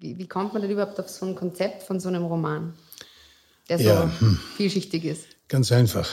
wie, 0.00 0.16
wie 0.16 0.28
kommt 0.28 0.52
man 0.52 0.62
denn 0.62 0.70
überhaupt 0.70 0.98
auf 1.00 1.08
so 1.08 1.26
ein 1.26 1.34
Konzept 1.34 1.82
von 1.82 2.00
so 2.00 2.08
einem 2.08 2.24
Roman, 2.24 2.74
der 3.68 3.78
so 3.78 3.84
ja, 3.84 4.10
hm. 4.20 4.38
vielschichtig 4.56 5.04
ist? 5.04 5.26
Ganz 5.48 5.70
einfach. 5.72 6.08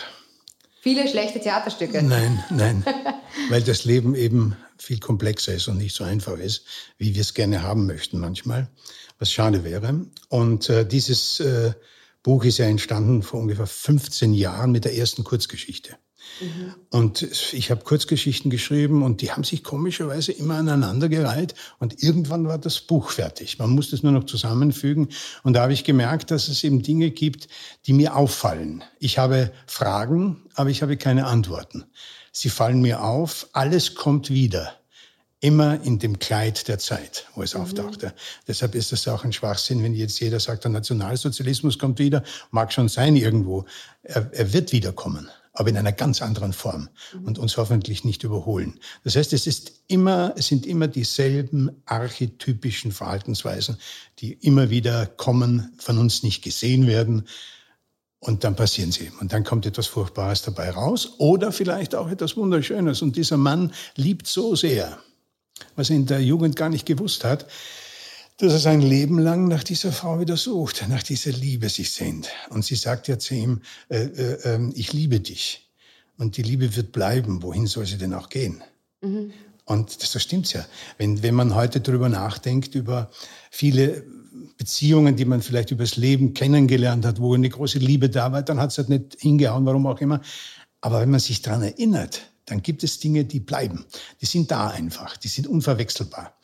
Viele 0.82 1.08
schlechte 1.08 1.40
Theaterstücke. 1.40 2.04
Nein, 2.04 2.44
nein, 2.52 2.86
weil 3.50 3.62
das 3.64 3.86
Leben 3.86 4.16
eben 4.16 4.56
viel 4.78 5.00
komplexer 5.00 5.54
ist 5.54 5.68
und 5.68 5.78
nicht 5.78 5.96
so 5.96 6.04
einfach 6.04 6.38
ist, 6.38 6.66
wie 6.98 7.16
wir 7.16 7.22
es 7.22 7.34
gerne 7.34 7.64
haben 7.64 7.86
möchten 7.86 8.20
manchmal, 8.20 8.70
was 9.18 9.32
schade 9.32 9.64
wäre. 9.64 10.06
Und 10.30 10.70
äh, 10.70 10.86
dieses 10.86 11.40
äh, 11.40 11.74
Buch 12.26 12.44
ist 12.44 12.58
ja 12.58 12.66
entstanden 12.66 13.22
vor 13.22 13.40
ungefähr 13.40 13.68
15 13.68 14.34
Jahren 14.34 14.72
mit 14.72 14.84
der 14.84 14.98
ersten 14.98 15.24
Kurzgeschichte. 15.24 15.96
Mhm. 16.42 16.74
Und 16.90 17.22
ich 17.54 17.70
habe 17.70 17.84
Kurzgeschichten 17.84 18.50
geschrieben 18.50 19.04
und 19.04 19.22
die 19.22 19.32
haben 19.32 19.44
sich 19.44 19.64
komischerweise 19.64 20.32
immer 20.32 20.56
aneinandergereiht 20.56 21.54
und 21.78 22.02
irgendwann 22.02 22.48
war 22.48 22.58
das 22.58 22.82
Buch 22.82 23.12
fertig. 23.12 23.60
Man 23.60 23.70
musste 23.70 23.96
es 23.96 24.02
nur 24.02 24.12
noch 24.12 24.24
zusammenfügen 24.24 25.10
und 25.44 25.54
da 25.54 25.62
habe 25.62 25.74
ich 25.74 25.84
gemerkt, 25.84 26.32
dass 26.32 26.48
es 26.48 26.64
eben 26.64 26.82
Dinge 26.82 27.12
gibt, 27.12 27.48
die 27.86 27.94
mir 27.94 28.16
auffallen. 28.16 28.84
Ich 28.98 29.20
habe 29.20 29.52
Fragen, 29.68 30.38
aber 30.56 30.72
ich 30.72 30.82
habe 30.82 30.98
keine 30.98 31.28
Antworten. 31.28 31.86
Sie 32.32 32.50
fallen 32.50 32.82
mir 32.82 33.04
auf, 33.04 33.50
alles 33.54 33.94
kommt 33.94 34.32
wieder 34.32 34.74
immer 35.40 35.82
in 35.84 36.00
dem 36.00 36.20
Kleid 36.20 36.68
der 36.68 36.80
Zeit, 36.80 37.28
wo 37.36 37.44
es 37.44 37.54
mhm. 37.54 37.62
auftauchte. 37.62 38.14
Deshalb 38.48 38.76
ist 38.76 38.94
es 38.94 39.08
auch 39.08 39.24
ein 39.24 39.34
Schwachsinn, 39.34 39.84
wenn 39.84 39.94
jetzt 39.94 40.20
jeder 40.20 40.40
sagt, 40.40 40.64
der 40.64 40.72
Nationalsozialismus 40.72 41.78
kommt 41.78 42.00
wieder. 42.00 42.24
Mag 42.52 42.72
schon 42.72 42.90
sein 42.90 43.16
irgendwo. 43.16 43.66
Er, 44.04 44.30
er 44.34 44.54
wird 44.54 44.72
wiederkommen, 44.72 45.30
aber 45.54 45.70
in 45.70 45.78
einer 45.78 45.92
ganz 45.92 46.22
anderen 46.22 46.54
Form 46.54 46.90
mhm. 47.14 47.26
und 47.26 47.40
uns 47.40 47.58
hoffentlich 47.58 48.04
nicht 48.06 48.24
überholen. 48.24 48.80
Das 49.04 49.16
heißt, 49.16 49.34
es 49.34 49.46
ist 49.46 49.84
immer, 49.88 50.34
es 50.38 50.48
sind 50.48 50.66
immer 50.66 50.88
dieselben 50.88 51.70
archetypischen 51.86 52.92
Verhaltensweisen, 52.92 53.78
die 54.20 54.34
immer 54.34 54.70
wieder 54.70 55.06
kommen, 55.06 55.74
von 55.78 55.98
uns 55.98 56.24
nicht 56.24 56.44
gesehen 56.44 56.88
werden. 56.88 57.28
Und 58.20 58.44
dann 58.44 58.56
passieren 58.56 58.92
sie. 58.92 59.12
Und 59.20 59.34
dann 59.34 59.44
kommt 59.44 59.68
etwas 59.68 59.86
Furchtbares 59.86 60.42
dabei 60.42 60.72
raus 60.72 61.14
oder 61.20 61.52
vielleicht 61.52 61.94
auch 61.94 62.10
etwas 62.10 62.36
Wunderschönes. 62.36 63.04
Und 63.04 63.16
dieser 63.16 63.38
Mann 63.38 63.72
liebt 63.96 64.26
so 64.26 64.56
sehr, 64.56 64.98
was 65.76 65.90
er 65.90 65.96
in 65.96 66.06
der 66.06 66.22
Jugend 66.22 66.56
gar 66.56 66.70
nicht 66.70 66.86
gewusst 66.86 67.24
hat, 67.24 67.48
dass 68.38 68.52
er 68.52 68.60
sein 68.60 68.82
Leben 68.82 69.18
lang 69.20 69.48
nach 69.48 69.64
dieser 69.64 69.92
Frau 69.92 70.20
wieder 70.20 70.36
sucht, 70.36 70.86
nach 70.90 71.04
dieser 71.04 71.32
Liebe 71.32 71.70
sich 71.70 71.92
sehnt. 71.92 72.30
Und 72.50 72.66
sie 72.66 72.76
sagt 72.76 73.08
ja 73.08 73.18
zu 73.18 73.34
ihm, 73.34 73.62
äh, 73.90 74.04
äh, 74.04 74.56
äh, 74.56 74.72
ich 74.74 74.92
liebe 74.92 75.20
dich. 75.20 75.70
Und 76.18 76.38
die 76.38 76.44
Liebe 76.44 76.76
wird 76.76 76.92
bleiben. 76.92 77.44
Wohin 77.44 77.68
soll 77.68 77.86
sie 77.86 77.98
denn 77.98 78.14
auch 78.14 78.30
gehen? 78.30 78.62
Mhm. 79.02 79.32
Und 79.66 80.02
das, 80.02 80.12
das 80.12 80.22
stimmt's 80.22 80.54
ja. 80.54 80.66
Wenn, 80.98 81.24
wenn 81.24 81.36
man 81.36 81.56
heute 81.56 81.80
darüber 81.80 82.10
nachdenkt, 82.10 82.76
über 82.76 83.10
viele 83.52 84.06
Beziehungen, 84.58 85.16
die 85.16 85.26
man 85.26 85.42
vielleicht 85.42 85.72
übers 85.72 85.96
Leben 85.96 86.34
kennengelernt 86.34 87.06
hat, 87.06 87.20
wo 87.20 87.34
eine 87.34 87.50
große 87.50 87.80
Liebe 87.80 88.10
da 88.10 88.32
war, 88.32 88.44
dann 88.44 88.60
hat 88.60 88.72
es 88.72 88.78
halt 88.78 88.90
nicht 88.90 89.18
hingehauen, 89.20 89.66
warum 89.66 89.88
auch 89.88 90.00
immer. 90.02 90.22
Aber 90.82 91.02
wenn 91.02 91.10
man 91.10 91.20
sich 91.20 91.42
daran 91.42 91.64
erinnert, 91.64 92.30
dann 92.46 92.62
gibt 92.62 92.84
es 92.84 93.00
Dinge, 93.00 93.26
die 93.26 93.40
bleiben. 93.40 93.86
Die 94.22 94.26
sind 94.26 94.52
da 94.52 94.70
einfach, 94.70 95.18
die 95.18 95.28
sind 95.28 95.48
unverwechselbar. 95.48 96.38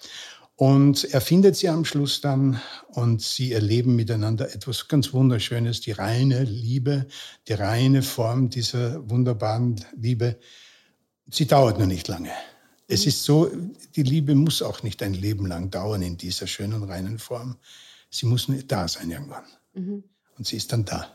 Und 0.56 1.06
er 1.06 1.22
findet 1.22 1.56
sie 1.56 1.70
am 1.70 1.86
Schluss 1.86 2.22
dann 2.22 2.62
und 2.90 3.22
sie 3.22 3.52
erleben 3.52 3.96
miteinander 3.96 4.54
etwas 4.54 4.88
ganz 4.88 5.12
Wunderschönes, 5.12 5.82
die 5.82 5.92
reine 5.92 6.44
Liebe, 6.44 7.08
die 7.48 7.54
reine 7.54 8.04
Form 8.04 8.50
dieser 8.52 9.10
wunderbaren 9.10 9.84
Liebe. 9.98 10.38
Sie 11.32 11.48
dauert 11.48 11.80
nur 11.80 11.88
nicht 11.88 12.08
lange. 12.08 12.30
Es 12.88 13.08
ist 13.08 13.24
so, 13.24 13.50
die 13.96 14.04
Liebe 14.04 14.36
muss 14.36 14.62
auch 14.62 14.84
nicht 14.84 15.02
ein 15.02 15.16
Leben 15.16 15.48
lang 15.48 15.72
dauern 15.72 16.04
in 16.04 16.18
dieser 16.18 16.46
schönen, 16.46 16.84
reinen 16.84 17.18
Form. 17.18 17.58
Sie 18.12 18.28
muss 18.28 18.48
nur 18.48 18.62
da 18.62 18.88
sein 18.88 19.10
irgendwann. 19.10 19.46
Mhm. 19.74 20.04
Und 20.38 20.46
sie 20.46 20.58
ist 20.58 20.72
dann 20.74 20.86
da. 20.86 21.12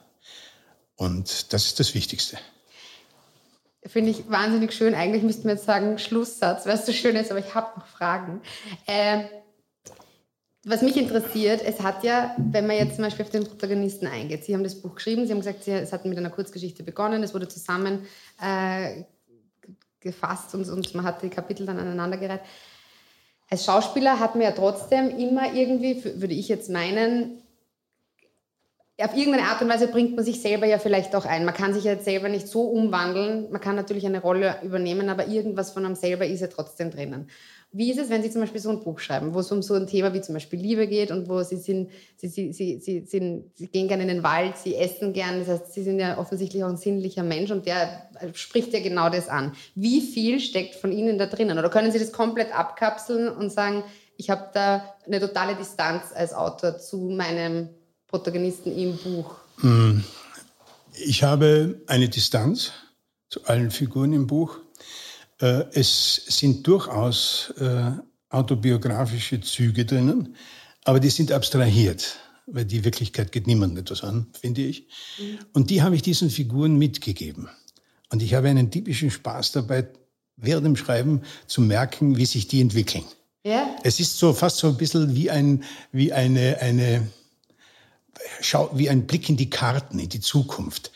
Und 0.96 1.52
das 1.52 1.66
ist 1.66 1.78
das 1.78 1.94
Wichtigste. 1.94 2.38
Finde 3.86 4.10
ich 4.10 4.28
wahnsinnig 4.28 4.72
schön. 4.72 4.94
Eigentlich 4.94 5.22
müssten 5.22 5.44
wir 5.44 5.52
jetzt 5.52 5.64
sagen 5.64 5.98
Schlusssatz, 5.98 6.66
weil 6.66 6.74
es 6.74 6.86
so 6.86 6.92
schön 6.92 7.16
ist, 7.16 7.30
aber 7.30 7.40
ich 7.40 7.54
habe 7.54 7.78
noch 7.78 7.86
Fragen. 7.86 8.40
Äh, 8.86 9.24
was 10.64 10.82
mich 10.82 10.96
interessiert, 10.96 11.62
es 11.64 11.80
hat 11.80 12.02
ja, 12.02 12.34
wenn 12.38 12.66
man 12.66 12.76
jetzt 12.76 12.96
zum 12.96 13.04
Beispiel 13.04 13.24
auf 13.24 13.30
den 13.30 13.44
Protagonisten 13.44 14.08
eingeht, 14.08 14.44
Sie 14.44 14.52
haben 14.52 14.64
das 14.64 14.74
Buch 14.74 14.96
geschrieben, 14.96 15.24
Sie 15.24 15.32
haben 15.32 15.38
gesagt, 15.38 15.68
es 15.68 15.92
hat 15.92 16.04
mit 16.04 16.18
einer 16.18 16.30
Kurzgeschichte 16.30 16.82
begonnen, 16.82 17.22
es 17.22 17.34
wurde 17.34 17.46
zusammen 17.46 18.04
äh, 18.42 19.04
gefasst 20.00 20.54
und, 20.56 20.68
und 20.68 20.92
man 20.96 21.04
hat 21.04 21.22
die 21.22 21.28
Kapitel 21.28 21.66
dann 21.66 21.78
aneinandergereiht. 21.78 22.40
Als 23.48 23.64
Schauspieler 23.64 24.18
hat 24.18 24.34
man 24.34 24.42
ja 24.42 24.50
trotzdem 24.50 25.16
immer 25.16 25.54
irgendwie, 25.54 26.02
würde 26.20 26.34
ich 26.34 26.48
jetzt 26.48 26.68
meinen, 26.68 27.42
auf 28.98 29.14
irgendeine 29.14 29.48
Art 29.48 29.60
und 29.60 29.68
Weise 29.68 29.88
bringt 29.88 30.16
man 30.16 30.24
sich 30.24 30.40
selber 30.40 30.66
ja 30.66 30.78
vielleicht 30.78 31.14
auch 31.14 31.26
ein. 31.26 31.44
Man 31.44 31.52
kann 31.52 31.74
sich 31.74 31.84
ja 31.84 31.92
jetzt 31.92 32.06
selber 32.06 32.30
nicht 32.30 32.48
so 32.48 32.62
umwandeln. 32.62 33.50
Man 33.50 33.60
kann 33.60 33.76
natürlich 33.76 34.06
eine 34.06 34.22
Rolle 34.22 34.56
übernehmen, 34.62 35.10
aber 35.10 35.28
irgendwas 35.28 35.70
von 35.70 35.84
einem 35.84 35.94
selber 35.94 36.26
ist 36.26 36.40
ja 36.40 36.46
trotzdem 36.46 36.90
drinnen. 36.90 37.28
Wie 37.72 37.90
ist 37.90 37.98
es, 37.98 38.08
wenn 38.08 38.22
Sie 38.22 38.30
zum 38.30 38.40
Beispiel 38.40 38.60
so 38.60 38.70
ein 38.70 38.80
Buch 38.80 38.98
schreiben, 38.98 39.34
wo 39.34 39.40
es 39.40 39.52
um 39.52 39.60
so 39.60 39.74
ein 39.74 39.86
Thema 39.86 40.14
wie 40.14 40.22
zum 40.22 40.32
Beispiel 40.32 40.58
Liebe 40.58 40.86
geht 40.86 41.10
und 41.10 41.28
wo 41.28 41.42
Sie 41.42 41.56
sind, 41.56 41.90
Sie, 42.16 42.28
Sie, 42.28 42.54
Sie, 42.54 42.80
Sie, 42.80 43.04
sind, 43.04 43.50
Sie 43.54 43.66
gehen 43.66 43.86
gerne 43.86 44.04
in 44.04 44.08
den 44.08 44.22
Wald, 44.22 44.56
Sie 44.56 44.76
essen 44.76 45.12
gern, 45.12 45.40
das 45.40 45.48
heißt, 45.48 45.74
Sie 45.74 45.82
sind 45.82 45.98
ja 45.98 46.16
offensichtlich 46.16 46.64
auch 46.64 46.70
ein 46.70 46.78
sinnlicher 46.78 47.22
Mensch 47.22 47.50
und 47.50 47.66
der 47.66 48.08
spricht 48.32 48.72
ja 48.72 48.80
genau 48.80 49.10
das 49.10 49.28
an. 49.28 49.52
Wie 49.74 50.00
viel 50.00 50.40
steckt 50.40 50.74
von 50.74 50.90
Ihnen 50.90 51.18
da 51.18 51.26
drinnen? 51.26 51.58
Oder 51.58 51.68
können 51.68 51.92
Sie 51.92 51.98
das 51.98 52.12
komplett 52.12 52.56
abkapseln 52.56 53.28
und 53.28 53.52
sagen, 53.52 53.84
ich 54.16 54.30
habe 54.30 54.48
da 54.54 54.94
eine 55.04 55.20
totale 55.20 55.54
Distanz 55.54 56.04
als 56.14 56.32
Autor 56.32 56.78
zu 56.78 56.96
meinem 57.10 57.68
Protagonisten 58.08 58.76
im 58.76 58.96
Buch? 58.96 59.36
Hm. 59.60 60.04
Ich 61.04 61.22
habe 61.22 61.80
eine 61.86 62.08
Distanz 62.08 62.72
zu 63.28 63.44
allen 63.44 63.70
Figuren 63.70 64.12
im 64.12 64.26
Buch. 64.26 64.58
Äh, 65.40 65.64
es 65.72 66.14
sind 66.26 66.66
durchaus 66.66 67.52
äh, 67.58 67.92
autobiografische 68.30 69.40
Züge 69.40 69.84
drinnen, 69.84 70.36
aber 70.84 71.00
die 71.00 71.10
sind 71.10 71.32
abstrahiert, 71.32 72.16
weil 72.46 72.64
die 72.64 72.84
Wirklichkeit 72.84 73.32
geht 73.32 73.46
niemandem 73.46 73.78
etwas 73.78 74.02
an, 74.02 74.28
finde 74.40 74.62
ich. 74.62 74.86
Mhm. 75.18 75.38
Und 75.52 75.70
die 75.70 75.82
habe 75.82 75.94
ich 75.94 76.02
diesen 76.02 76.30
Figuren 76.30 76.76
mitgegeben. 76.76 77.48
Und 78.10 78.22
ich 78.22 78.34
habe 78.34 78.48
einen 78.48 78.70
typischen 78.70 79.10
Spaß 79.10 79.52
dabei, 79.52 79.88
während 80.36 80.66
dem 80.66 80.76
Schreiben 80.76 81.22
zu 81.46 81.60
merken, 81.60 82.16
wie 82.16 82.26
sich 82.26 82.46
die 82.46 82.60
entwickeln. 82.60 83.04
Ja. 83.42 83.76
Es 83.82 84.00
ist 84.00 84.18
so 84.18 84.32
fast 84.32 84.58
so 84.58 84.68
ein 84.68 84.76
bisschen 84.76 85.14
wie, 85.14 85.30
ein, 85.30 85.64
wie 85.92 86.12
eine, 86.12 86.58
eine, 86.60 87.08
schau, 88.40 88.70
wie 88.74 88.88
ein 88.88 89.06
Blick 89.06 89.28
in 89.28 89.36
die 89.36 89.50
Karten, 89.50 89.98
in 89.98 90.08
die 90.08 90.20
Zukunft. 90.20 90.90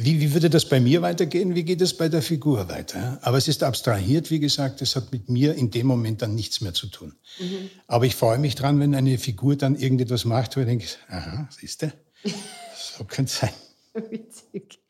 Wie, 0.00 0.20
wie 0.20 0.32
würde 0.32 0.48
das 0.48 0.68
bei 0.68 0.78
mir 0.78 1.02
weitergehen? 1.02 1.56
Wie 1.56 1.64
geht 1.64 1.80
es 1.80 1.96
bei 1.96 2.08
der 2.08 2.22
Figur 2.22 2.68
weiter? 2.68 3.18
Aber 3.22 3.36
es 3.36 3.48
ist 3.48 3.64
abstrahiert, 3.64 4.30
wie 4.30 4.38
gesagt, 4.38 4.80
es 4.80 4.94
hat 4.94 5.10
mit 5.10 5.28
mir 5.28 5.54
in 5.54 5.72
dem 5.72 5.88
Moment 5.88 6.22
dann 6.22 6.36
nichts 6.36 6.60
mehr 6.60 6.72
zu 6.72 6.86
tun. 6.86 7.16
Mhm. 7.40 7.70
Aber 7.88 8.06
ich 8.06 8.14
freue 8.14 8.38
mich 8.38 8.54
dran, 8.54 8.78
wenn 8.78 8.94
eine 8.94 9.18
Figur 9.18 9.56
dann 9.56 9.74
irgendetwas 9.74 10.24
macht, 10.24 10.56
wo 10.56 10.60
ich 10.60 10.66
denke, 10.66 10.86
aha, 11.08 11.48
siehst 11.50 11.82
du, 11.82 11.92
so 12.24 13.04
könnte 13.08 13.32
es 13.32 13.38
sein. 13.40 13.50
Witzig. 14.10 14.80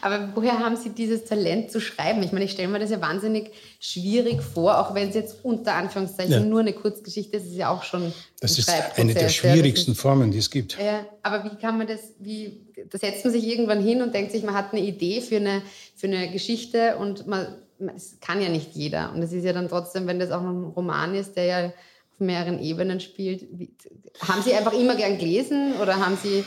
Aber 0.00 0.30
woher 0.34 0.58
haben 0.58 0.76
Sie 0.76 0.90
dieses 0.90 1.24
Talent 1.24 1.70
zu 1.70 1.80
schreiben? 1.80 2.22
Ich 2.22 2.32
meine, 2.32 2.44
ich 2.44 2.52
stelle 2.52 2.68
mir 2.68 2.78
das 2.78 2.90
ja 2.90 3.00
wahnsinnig 3.00 3.50
schwierig 3.80 4.42
vor, 4.42 4.78
auch 4.78 4.94
wenn 4.94 5.08
es 5.08 5.14
jetzt 5.14 5.44
unter 5.44 5.74
Anführungszeichen 5.74 6.32
ja. 6.32 6.40
nur 6.40 6.60
eine 6.60 6.72
Kurzgeschichte 6.72 7.36
ist, 7.36 7.46
ist 7.46 7.56
ja 7.56 7.70
auch 7.70 7.82
schon 7.82 8.12
Das 8.40 8.58
ist 8.58 8.70
eine 8.96 9.14
der 9.14 9.28
schwierigsten 9.28 9.92
ja, 9.92 9.96
Formen, 9.96 10.30
die 10.30 10.38
es 10.38 10.50
gibt. 10.50 10.78
Ja, 10.78 11.06
aber 11.22 11.44
wie 11.44 11.56
kann 11.56 11.78
man 11.78 11.86
das, 11.86 12.00
wie, 12.18 12.66
da 12.90 12.98
setzt 12.98 13.24
man 13.24 13.32
sich 13.32 13.46
irgendwann 13.46 13.82
hin 13.82 14.02
und 14.02 14.14
denkt 14.14 14.32
sich, 14.32 14.42
man 14.42 14.54
hat 14.54 14.72
eine 14.72 14.82
Idee 14.82 15.20
für 15.20 15.36
eine, 15.36 15.62
für 15.94 16.06
eine 16.06 16.30
Geschichte 16.30 16.96
und 16.96 17.26
man, 17.26 17.46
das 17.78 18.18
kann 18.20 18.40
ja 18.40 18.48
nicht 18.48 18.74
jeder. 18.74 19.12
Und 19.12 19.22
es 19.22 19.32
ist 19.32 19.44
ja 19.44 19.52
dann 19.52 19.68
trotzdem, 19.68 20.06
wenn 20.06 20.18
das 20.18 20.30
auch 20.30 20.42
ein 20.42 20.64
Roman 20.64 21.14
ist, 21.14 21.36
der 21.36 21.44
ja 21.44 21.66
auf 21.66 22.20
mehreren 22.20 22.62
Ebenen 22.62 23.00
spielt. 23.00 23.46
Wie, 23.52 23.70
haben 24.20 24.42
Sie 24.42 24.54
einfach 24.54 24.72
immer 24.72 24.96
gern 24.96 25.18
gelesen 25.18 25.74
oder 25.80 25.96
haben 25.96 26.16
Sie 26.22 26.44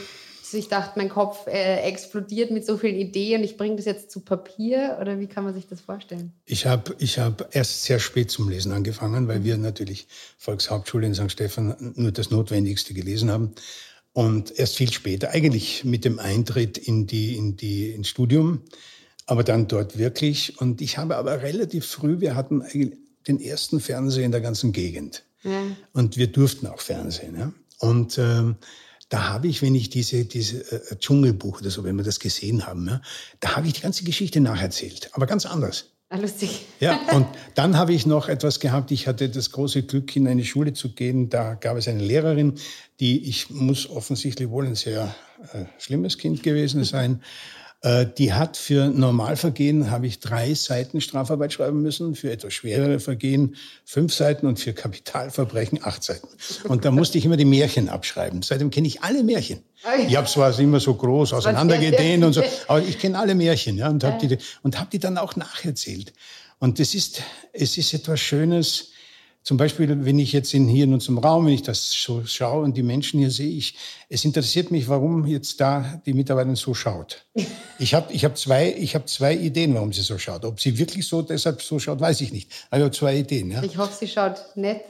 ich 0.54 0.68
dachte, 0.68 0.98
mein 0.98 1.10
Kopf 1.10 1.48
äh, 1.48 1.82
explodiert 1.82 2.52
mit 2.52 2.66
so 2.66 2.78
vielen 2.78 2.96
Ideen, 2.96 3.44
ich 3.44 3.58
bringe 3.58 3.76
das 3.76 3.86
jetzt 3.86 4.12
zu 4.12 4.22
Papier 4.22 4.98
oder 5.02 5.20
wie 5.20 5.28
kann 5.28 5.44
man 5.44 5.54
sich 5.54 5.68
das 5.68 5.82
vorstellen? 5.82 6.34
Ich 6.46 6.66
habe 6.66 6.96
ich 7.00 7.20
hab 7.20 7.56
erst 7.56 7.84
sehr 7.84 8.00
spät 8.00 8.32
zum 8.32 8.50
Lesen 8.50 8.72
angefangen, 8.72 9.28
weil 9.28 9.44
wir 9.44 9.58
natürlich 9.58 10.08
Volkshauptschule 10.38 11.08
in 11.08 11.14
St. 11.14 11.32
Stephan 11.32 11.94
nur 11.96 12.12
das 12.12 12.32
Notwendigste 12.32 12.94
gelesen 12.94 13.32
haben. 13.32 13.54
Und 14.14 14.58
erst 14.58 14.76
viel 14.76 14.92
später, 14.92 15.32
eigentlich 15.32 15.86
mit 15.86 16.04
dem 16.04 16.20
Eintritt 16.20 16.78
in 16.78 17.08
die, 17.08 17.36
in 17.38 17.56
die, 17.56 17.92
ins 17.92 18.08
Studium, 18.10 18.62
aber 19.28 19.44
dann 19.44 19.68
dort 19.68 19.98
wirklich. 19.98 20.60
Und 20.60 20.82
ich 20.82 20.98
habe 20.98 21.16
aber 21.16 21.42
relativ 21.42 21.86
früh, 21.86 22.20
wir 22.20 22.36
hatten 22.36 22.64
den 23.28 23.40
ersten 23.40 23.80
Fernseher 23.80 24.26
in 24.26 24.32
der 24.32 24.42
ganzen 24.42 24.72
Gegend. 24.72 25.24
Ja. 25.44 25.62
Und 25.94 26.18
wir 26.18 26.28
durften 26.28 26.68
auch 26.68 26.82
Fernsehen. 26.82 27.38
Ja? 27.38 27.54
Und 27.80 28.18
ähm, 28.18 28.56
da 29.10 29.30
habe 29.30 29.48
ich, 29.48 29.62
wenn 29.62 29.76
ich 29.76 29.90
diese, 29.90 30.26
diese 30.26 30.72
äh, 30.72 30.96
Dschungelbuch 30.98 31.62
oder 31.62 31.70
so, 31.70 31.84
wenn 31.84 31.98
wir 31.98 32.04
das 32.04 32.20
gesehen 32.20 32.66
haben, 32.66 32.88
ja, 32.88 33.02
da 33.40 33.56
habe 33.56 33.68
ich 33.68 33.74
die 33.74 33.82
ganze 33.82 34.04
Geschichte 34.04 34.40
nacherzählt, 34.40 35.10
aber 35.14 35.26
ganz 35.26 35.46
anders. 35.46 35.86
Ah, 36.12 36.18
lustig. 36.18 36.66
Ja, 36.80 37.00
und 37.14 37.28
dann 37.56 37.78
habe 37.78 37.94
ich 37.94 38.06
noch 38.06 38.30
etwas 38.30 38.60
gehabt. 38.60 38.92
Ich 38.92 39.08
hatte 39.08 39.30
das 39.30 39.52
große 39.52 39.84
Glück, 39.84 40.16
in 40.16 40.28
eine 40.28 40.44
Schule 40.44 40.74
zu 40.74 40.94
gehen. 40.94 41.30
Da 41.30 41.54
gab 41.54 41.78
es 41.78 41.88
eine 41.88 42.04
Lehrerin, 42.04 42.56
die, 43.00 43.28
ich 43.30 43.50
muss 43.50 43.90
offensichtlich 43.90 44.50
wohl 44.50 44.66
ein 44.66 44.76
sehr 44.76 45.14
äh, 45.54 45.66
schlimmes 45.78 46.18
Kind 46.18 46.42
gewesen 46.42 46.84
sein. 46.84 47.22
Äh, 47.82 48.08
die 48.18 48.34
hat 48.34 48.58
für 48.58 48.88
Normalvergehen 48.88 49.90
habe 49.90 50.06
ich 50.06 50.20
drei 50.20 50.54
Seiten 50.54 51.00
Strafarbeit 51.00 51.54
schreiben 51.54 51.82
müssen, 51.82 52.14
für 52.14 52.30
etwas 52.30 52.54
schwerere 52.54 53.00
Vergehen 53.00 53.56
fünf 53.86 54.14
Seiten 54.14 54.48
und 54.48 54.60
für 54.60 54.74
Kapitalverbrechen 54.74 55.80
acht 55.84 56.04
Seiten. 56.04 56.28
Und 56.68 56.84
da 56.84 56.92
musste 56.92 57.18
ich 57.18 57.26
immer 57.26 57.38
die 57.38 57.46
Märchen 57.46 57.88
abschreiben. 57.88 58.42
Seitdem 58.42 58.70
kenne 58.70 58.88
ich 58.88 59.02
alle 59.02 59.24
Märchen. 59.24 59.64
Ich 60.08 60.18
habe 60.18 60.28
zwar 60.28 60.58
immer 60.60 60.82
so 60.82 60.94
groß 60.94 61.32
auseinandergedehnt 61.32 62.26
und 62.26 62.34
so, 62.34 62.44
aber 62.68 62.82
ich 62.82 63.00
kenne 63.00 63.18
alle 63.18 63.34
Märchen 63.34 63.78
ja, 63.78 63.88
und 63.90 64.04
habe 64.04 64.28
die, 64.28 64.38
und 64.62 64.78
hab 64.78 64.92
die 64.92 65.00
dann 65.00 65.18
auch 65.18 65.38
nacherzählt. 65.38 66.12
Und 66.60 66.82
es 66.82 66.94
ist, 66.94 67.22
es 67.54 67.78
ist 67.78 67.94
etwas 67.94 68.20
Schönes, 68.20 68.90
zum 69.50 69.58
Beispiel, 69.58 70.06
wenn 70.06 70.20
ich 70.20 70.32
jetzt 70.32 70.54
in, 70.54 70.68
hier 70.68 70.84
in 70.84 70.94
unserem 70.94 71.18
Raum, 71.18 71.48
wenn 71.48 71.54
ich 71.54 71.64
das 71.64 71.90
so 71.90 72.24
schaue 72.24 72.64
und 72.64 72.78
die 72.78 72.84
Menschen 72.84 73.20
hier 73.20 73.32
sehe, 73.32 73.50
ich, 73.50 73.74
es 74.08 74.24
interessiert 74.24 74.70
mich, 74.70 74.88
warum 74.88 75.26
jetzt 75.26 75.60
da 75.60 76.00
die 76.06 76.14
Mitarbeiterin 76.14 76.56
so 76.56 76.76
schaut. 76.76 77.26
Ich 77.80 77.96
habe 77.96 78.14
ich 78.14 78.26
hab 78.26 78.38
zwei, 78.38 78.76
ich 78.78 78.94
hab 78.94 79.10
zwei 79.10 79.34
Ideen, 79.34 79.74
warum 79.74 79.92
sie 79.92 80.02
so 80.02 80.20
schaut. 80.20 80.46
Ob 80.46 80.60
sie 80.60 80.78
wirklich 80.78 81.08
so 81.08 81.24
deshalb 81.24 81.64
so 81.64 81.80
schaut, 81.80 82.00
weiß 82.00 82.22
ich 82.22 82.32
nicht. 82.32 82.52
Aber 82.70 82.78
ich 82.78 82.84
habe 82.84 82.96
zwei 82.96 83.16
Ideen. 83.16 83.50
Ja. 83.50 83.64
Ich 83.64 83.76
hoffe, 83.78 83.94
sie 83.98 84.08
schaut 84.08 84.36
nett. 84.56 84.82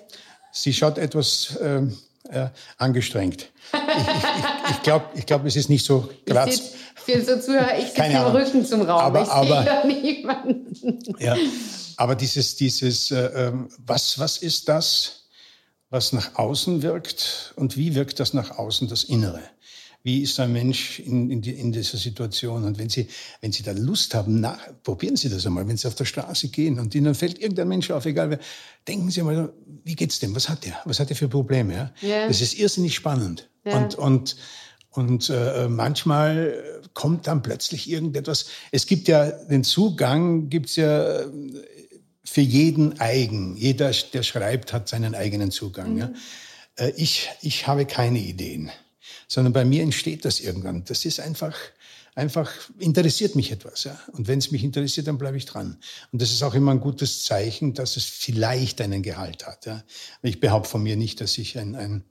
Sie 0.51 0.73
schaut 0.73 0.97
etwas 0.97 1.57
ähm, 1.61 1.95
äh, 2.29 2.47
angestrengt. 2.77 3.51
Ich, 3.71 3.79
ich, 3.79 4.71
ich 4.71 4.81
glaube, 4.81 5.05
ich 5.15 5.25
glaub, 5.25 5.45
es 5.45 5.55
ist 5.55 5.69
nicht 5.69 5.85
so 5.85 6.09
gerade. 6.25 6.51
Für 6.95 7.21
so 7.21 7.39
Zuhörer, 7.39 7.77
ich 7.77 7.87
sitze 7.87 8.03
im 8.03 8.35
Rücken 8.35 8.65
zum 8.65 8.81
Raum. 8.81 8.99
Aber, 8.99 9.21
ich 9.21 9.29
aber, 9.29 9.63
sehe 9.63 10.01
niemanden. 10.01 10.99
Ja, 11.19 11.37
aber 11.99 12.15
dieses, 12.15 12.55
dieses, 12.55 13.11
äh, 13.11 13.25
ähm, 13.35 13.67
was, 13.85 14.17
was 14.19 14.37
ist 14.37 14.69
das, 14.69 15.27
was 15.89 16.13
nach 16.13 16.35
außen 16.35 16.81
wirkt 16.81 17.53
und 17.57 17.75
wie 17.75 17.93
wirkt 17.93 18.21
das 18.21 18.33
nach 18.33 18.57
außen, 18.57 18.87
das 18.87 19.03
Innere? 19.03 19.41
Wie 20.01 20.21
ist 20.21 20.39
ein 20.39 20.53
Mensch 20.53 20.99
in, 20.99 21.29
in, 21.29 21.41
die, 21.41 21.51
in 21.51 21.73
dieser 21.73 21.97
Situation? 21.97 22.63
Und 22.63 22.79
wenn 22.79 22.87
Sie, 22.87 23.09
wenn 23.41 23.51
Sie 23.51 23.63
da 23.63 23.73
Lust 23.73 24.15
haben, 24.15 24.39
nach, 24.39 24.59
probieren 24.83 25.17
Sie 25.17 25.27
das 25.27 25.45
einmal, 25.45 25.67
wenn 25.67 25.75
Sie 25.75 25.89
auf 25.89 25.95
der 25.95 26.05
Straße 26.05 26.47
gehen 26.47 26.79
und 26.79 26.95
Ihnen 26.95 27.15
fällt 27.15 27.37
irgendein 27.37 27.67
Mensch 27.67 27.91
auf, 27.91 28.05
egal 28.05 28.29
wer, 28.29 28.39
denken 28.87 29.11
Sie 29.11 29.21
mal, 29.21 29.51
wie 29.83 29.95
geht's 29.95 30.19
dem? 30.19 30.33
Was 30.37 30.47
hat 30.47 30.63
der? 30.63 30.77
Was 30.85 31.01
hat 31.01 31.09
der 31.09 31.17
für 31.17 31.27
Probleme? 31.27 31.73
Ja? 31.73 31.93
Yeah. 32.01 32.27
Das 32.29 32.39
ist 32.39 32.57
irrsinnig 32.57 32.95
spannend. 32.95 33.49
Yeah. 33.65 33.77
Und, 33.77 33.95
und, 33.95 34.35
und 34.91 35.29
äh, 35.29 35.67
manchmal 35.67 36.81
kommt 36.93 37.27
dann 37.27 37.41
plötzlich 37.41 37.89
irgendetwas. 37.89 38.45
Es 38.71 38.85
gibt 38.85 39.09
ja 39.09 39.29
den 39.31 39.65
Zugang, 39.65 40.47
gibt's 40.49 40.77
ja 40.77 41.25
für 42.29 42.41
jeden 42.41 42.99
eigen. 42.99 43.57
Jeder, 43.57 43.91
der 44.13 44.23
schreibt, 44.23 44.71
hat 44.71 44.87
seinen 44.87 45.15
eigenen 45.15 45.49
Zugang. 45.49 45.93
Mhm. 45.93 45.99
Ja. 45.99 46.13
Äh, 46.75 46.91
ich, 46.95 47.29
ich 47.41 47.65
habe 47.67 47.85
keine 47.85 48.19
Ideen, 48.19 48.71
sondern 49.27 49.51
bei 49.53 49.65
mir 49.65 49.81
entsteht 49.81 50.25
das 50.25 50.39
irgendwann. 50.39 50.85
Das 50.85 51.05
ist 51.05 51.19
einfach, 51.19 51.55
einfach 52.13 52.51
interessiert 52.77 53.35
mich 53.35 53.51
etwas. 53.51 53.83
Ja. 53.83 53.99
Und 54.11 54.27
wenn 54.27 54.37
es 54.37 54.51
mich 54.51 54.63
interessiert, 54.63 55.07
dann 55.07 55.17
bleibe 55.17 55.37
ich 55.37 55.45
dran. 55.45 55.77
Und 56.11 56.21
das 56.21 56.31
ist 56.31 56.43
auch 56.43 56.53
immer 56.53 56.71
ein 56.71 56.81
gutes 56.81 57.23
Zeichen, 57.23 57.73
dass 57.73 57.97
es 57.97 58.05
vielleicht 58.05 58.79
einen 58.79 59.01
Gehalt 59.01 59.47
hat. 59.47 59.65
Ja. 59.65 59.83
Ich 60.21 60.39
behaupte 60.39 60.69
von 60.69 60.83
mir 60.83 60.97
nicht, 60.97 61.21
dass 61.21 61.35
ich 61.37 61.57
ein, 61.57 61.75
ein 61.75 62.03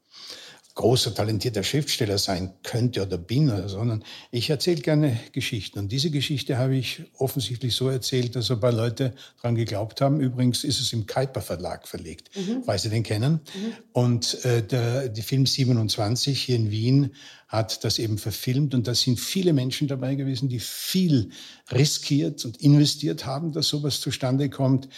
großer, 0.78 1.12
talentierter 1.12 1.64
Schriftsteller 1.64 2.18
sein 2.18 2.52
könnte 2.62 3.02
oder 3.02 3.18
bin, 3.18 3.52
sondern 3.66 4.04
ich 4.30 4.48
erzähle 4.48 4.80
gerne 4.80 5.18
Geschichten. 5.32 5.80
Und 5.80 5.90
diese 5.90 6.10
Geschichte 6.10 6.56
habe 6.56 6.76
ich 6.76 7.02
offensichtlich 7.18 7.74
so 7.74 7.88
erzählt, 7.88 8.36
dass 8.36 8.48
ein 8.48 8.60
paar 8.60 8.70
Leute 8.70 9.12
daran 9.42 9.56
geglaubt 9.56 10.00
haben. 10.00 10.20
Übrigens 10.20 10.62
ist 10.62 10.80
es 10.80 10.92
im 10.92 11.06
Kuiper 11.06 11.40
Verlag 11.40 11.88
verlegt, 11.88 12.30
mhm. 12.36 12.62
falls 12.64 12.82
Sie 12.82 12.90
den 12.90 13.02
kennen. 13.02 13.32
Mhm. 13.32 13.72
Und 13.92 14.44
äh, 14.44 14.62
der, 14.62 15.08
die 15.08 15.22
Film 15.22 15.46
27 15.46 16.40
hier 16.40 16.54
in 16.54 16.70
Wien 16.70 17.10
hat 17.48 17.82
das 17.82 17.98
eben 17.98 18.16
verfilmt. 18.16 18.72
Und 18.72 18.86
da 18.86 18.94
sind 18.94 19.18
viele 19.18 19.52
Menschen 19.52 19.88
dabei 19.88 20.14
gewesen, 20.14 20.48
die 20.48 20.60
viel 20.60 21.30
riskiert 21.72 22.44
und 22.44 22.56
investiert 22.58 23.26
haben, 23.26 23.50
dass 23.50 23.66
sowas 23.66 24.00
zustande 24.00 24.48
kommt. 24.48 24.88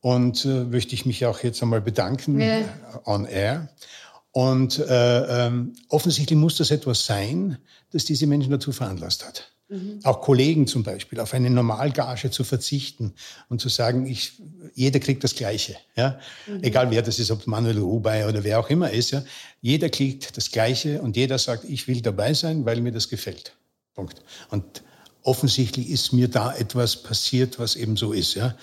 Und 0.00 0.46
äh, 0.46 0.64
möchte 0.64 0.94
ich 0.94 1.04
mich 1.04 1.26
auch 1.26 1.42
jetzt 1.42 1.62
einmal 1.62 1.82
bedanken 1.82 2.40
ja. 2.40 2.64
on 3.04 3.26
air. 3.26 3.68
Und 4.36 4.80
äh, 4.80 5.46
ähm, 5.46 5.72
offensichtlich 5.88 6.38
muss 6.38 6.56
das 6.56 6.70
etwas 6.70 7.06
sein, 7.06 7.56
das 7.92 8.04
diese 8.04 8.26
Menschen 8.26 8.50
dazu 8.50 8.70
veranlasst 8.70 9.26
hat. 9.26 9.50
Mhm. 9.70 10.00
Auch 10.02 10.20
Kollegen 10.20 10.66
zum 10.66 10.82
Beispiel, 10.82 11.20
auf 11.20 11.32
eine 11.32 11.48
Normalgage 11.48 12.30
zu 12.30 12.44
verzichten 12.44 13.14
und 13.48 13.62
zu 13.62 13.70
sagen, 13.70 14.04
ich, 14.04 14.34
jeder 14.74 15.00
kriegt 15.00 15.24
das 15.24 15.36
Gleiche. 15.36 15.76
Ja? 15.96 16.20
Mhm. 16.46 16.62
Egal 16.64 16.90
wer 16.90 17.00
das 17.00 17.18
ist, 17.18 17.30
ob 17.30 17.46
Manuel 17.46 17.78
Rubey 17.78 18.24
oder 18.24 18.44
wer 18.44 18.60
auch 18.60 18.68
immer 18.68 18.90
ist. 18.90 19.12
Ja? 19.12 19.24
Jeder 19.62 19.88
kriegt 19.88 20.36
das 20.36 20.50
Gleiche 20.50 21.00
und 21.00 21.16
jeder 21.16 21.38
sagt, 21.38 21.64
ich 21.64 21.88
will 21.88 22.02
dabei 22.02 22.34
sein, 22.34 22.66
weil 22.66 22.82
mir 22.82 22.92
das 22.92 23.08
gefällt. 23.08 23.54
Punkt. 23.94 24.20
Und 24.50 24.82
offensichtlich 25.26 25.90
ist 25.90 26.12
mir 26.12 26.28
da 26.28 26.54
etwas 26.54 27.02
passiert, 27.02 27.58
was 27.58 27.74
eben 27.74 27.96
so 27.96 28.12
ist. 28.12 28.34
Ja? 28.34 28.54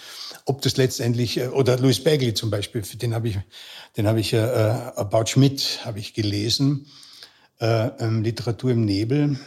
Ob 0.46 0.62
das 0.62 0.78
letztendlich, 0.78 1.38
äh, 1.38 1.48
oder 1.48 1.76
Louis 1.78 2.02
Bagley 2.04 2.34
zum 2.34 2.50
Beispiel, 2.50 2.82
den 2.82 3.14
habe 3.14 3.28
ich, 3.28 3.38
den 3.98 4.08
habe 4.08 4.22
ich, 4.22 4.32
äh, 4.34 4.38
About 4.38 5.26
Schmidt 5.28 5.82
habe 5.84 6.00
ich 6.00 6.14
gelesen, 6.14 6.88
äh, 7.60 7.90
ähm, 8.00 8.24
Literatur 8.24 8.72
im 8.72 8.86
Nebel. 8.86 9.38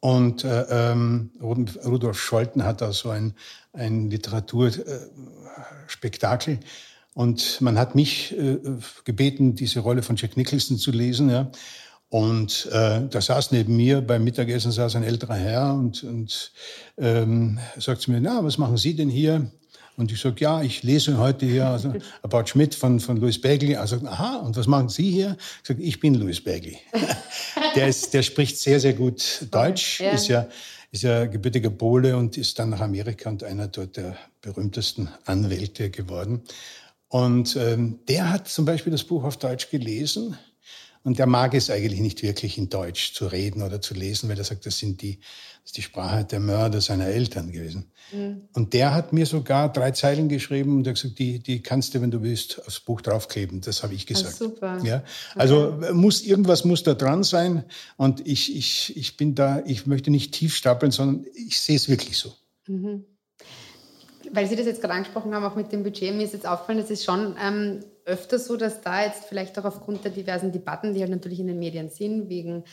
Und 0.00 0.42
äh, 0.44 0.66
ähm, 0.68 1.30
Rudolf 1.40 2.20
Scholten 2.20 2.64
hat 2.64 2.80
da 2.80 2.92
so 2.92 3.10
ein, 3.10 3.34
ein 3.72 4.10
Literaturspektakel. 4.10 6.58
Und 7.14 7.60
man 7.60 7.78
hat 7.78 7.94
mich 7.94 8.36
äh, 8.36 8.58
gebeten, 9.04 9.54
diese 9.54 9.78
Rolle 9.80 10.02
von 10.02 10.16
Jack 10.16 10.36
Nicholson 10.36 10.78
zu 10.78 10.90
lesen. 10.90 11.30
Ja. 11.30 11.52
Und 12.08 12.68
äh, 12.72 13.00
da 13.08 13.20
saß 13.20 13.50
neben 13.50 13.76
mir 13.76 14.00
beim 14.00 14.22
Mittagessen 14.22 14.70
saß 14.70 14.96
ein 14.96 15.02
älterer 15.02 15.34
Herr 15.34 15.74
und, 15.74 16.04
und 16.04 16.52
ähm, 16.98 17.58
sagt 17.78 18.02
zu 18.02 18.12
mir, 18.12 18.20
na, 18.20 18.44
was 18.44 18.58
machen 18.58 18.76
Sie 18.76 18.94
denn 18.94 19.08
hier? 19.08 19.50
Und 19.96 20.12
ich 20.12 20.20
sage, 20.20 20.36
ja, 20.40 20.62
ich 20.62 20.82
lese 20.82 21.18
heute 21.18 21.46
hier 21.46 21.66
also, 21.66 21.94
About 22.22 22.46
Schmidt 22.46 22.74
von, 22.74 23.00
von 23.00 23.16
Louis 23.16 23.40
Bagley. 23.40 23.72
Er 23.72 23.86
sagt, 23.86 24.06
aha, 24.06 24.36
und 24.36 24.56
was 24.56 24.66
machen 24.66 24.88
Sie 24.88 25.10
hier? 25.10 25.36
Ich 25.62 25.68
sage, 25.68 25.82
ich 25.82 25.98
bin 25.98 26.14
Louis 26.14 26.42
Bagley. 26.42 26.78
der, 27.74 27.88
ist, 27.88 28.14
der 28.14 28.22
spricht 28.22 28.58
sehr, 28.58 28.78
sehr 28.78 28.92
gut 28.92 29.46
Deutsch, 29.50 30.00
ja. 30.00 30.10
ist 30.10 30.28
ja 30.28 30.46
ist 30.92 31.02
ja 31.02 31.26
gebürtiger 31.26 31.68
Pole 31.68 32.16
und 32.16 32.38
ist 32.38 32.58
dann 32.58 32.70
nach 32.70 32.80
Amerika 32.80 33.28
und 33.28 33.42
einer 33.42 33.68
dort 33.68 33.96
der 33.96 34.16
berühmtesten 34.40 35.08
Anwälte 35.24 35.90
geworden. 35.90 36.42
Und 37.08 37.56
ähm, 37.56 37.98
der 38.08 38.32
hat 38.32 38.48
zum 38.48 38.64
Beispiel 38.64 38.92
das 38.92 39.04
Buch 39.04 39.24
auf 39.24 39.36
Deutsch 39.36 39.68
gelesen 39.68 40.38
und 41.06 41.20
der 41.20 41.26
mag 41.26 41.54
es 41.54 41.70
eigentlich 41.70 42.00
nicht 42.00 42.24
wirklich 42.24 42.58
in 42.58 42.68
Deutsch 42.68 43.14
zu 43.14 43.28
reden 43.28 43.62
oder 43.62 43.80
zu 43.80 43.94
lesen, 43.94 44.28
weil 44.28 44.38
er 44.38 44.42
sagt, 44.42 44.66
das 44.66 44.76
sind 44.76 45.02
die, 45.02 45.20
das 45.62 45.66
ist 45.66 45.76
die 45.76 45.82
Sprache 45.82 46.24
der 46.24 46.40
Mörder 46.40 46.80
seiner 46.80 47.06
Eltern 47.06 47.52
gewesen. 47.52 47.92
Mhm. 48.12 48.48
Und 48.54 48.74
der 48.74 48.92
hat 48.92 49.12
mir 49.12 49.24
sogar 49.24 49.72
drei 49.72 49.92
Zeilen 49.92 50.28
geschrieben 50.28 50.78
und 50.78 50.88
hat 50.88 50.96
gesagt, 50.96 51.20
die, 51.20 51.38
die 51.38 51.62
kannst 51.62 51.94
du, 51.94 52.00
wenn 52.00 52.10
du 52.10 52.22
willst, 52.22 52.60
aufs 52.66 52.80
Buch 52.80 53.02
draufkleben. 53.02 53.60
Das 53.60 53.84
habe 53.84 53.94
ich 53.94 54.02
ah, 54.02 54.08
gesagt. 54.08 54.34
Ah, 54.34 54.36
super. 54.36 54.80
Ja, 54.82 55.04
also 55.36 55.74
okay. 55.74 55.92
muss 55.92 56.22
irgendwas 56.22 56.64
muss 56.64 56.82
da 56.82 56.94
dran 56.94 57.22
sein. 57.22 57.62
Und 57.96 58.26
ich, 58.26 58.56
ich, 58.56 58.96
ich 58.96 59.16
bin 59.16 59.36
da, 59.36 59.62
ich 59.64 59.86
möchte 59.86 60.10
nicht 60.10 60.32
tief 60.32 60.56
stapeln, 60.56 60.90
sondern 60.90 61.24
ich 61.36 61.60
sehe 61.60 61.76
es 61.76 61.88
wirklich 61.88 62.18
so. 62.18 62.34
Mhm. 62.66 63.04
Weil 64.32 64.46
Sie 64.46 64.56
das 64.56 64.66
jetzt 64.66 64.80
gerade 64.80 64.94
angesprochen 64.94 65.34
haben, 65.34 65.44
auch 65.44 65.56
mit 65.56 65.72
dem 65.72 65.82
Budget, 65.82 66.14
mir 66.14 66.24
ist 66.24 66.32
jetzt 66.32 66.46
aufgefallen, 66.46 66.78
es 66.78 66.90
ist 66.90 67.04
schon 67.04 67.36
ähm, 67.42 67.80
öfter 68.04 68.38
so, 68.38 68.56
dass 68.56 68.80
da 68.80 69.04
jetzt 69.04 69.24
vielleicht 69.24 69.58
auch 69.58 69.64
aufgrund 69.64 70.04
der 70.04 70.12
diversen 70.12 70.52
Debatten, 70.52 70.94
die 70.94 71.00
halt 71.00 71.10
natürlich 71.10 71.40
in 71.40 71.46
den 71.46 71.58
Medien 71.58 71.90
sind, 71.90 72.28
wegen 72.28 72.64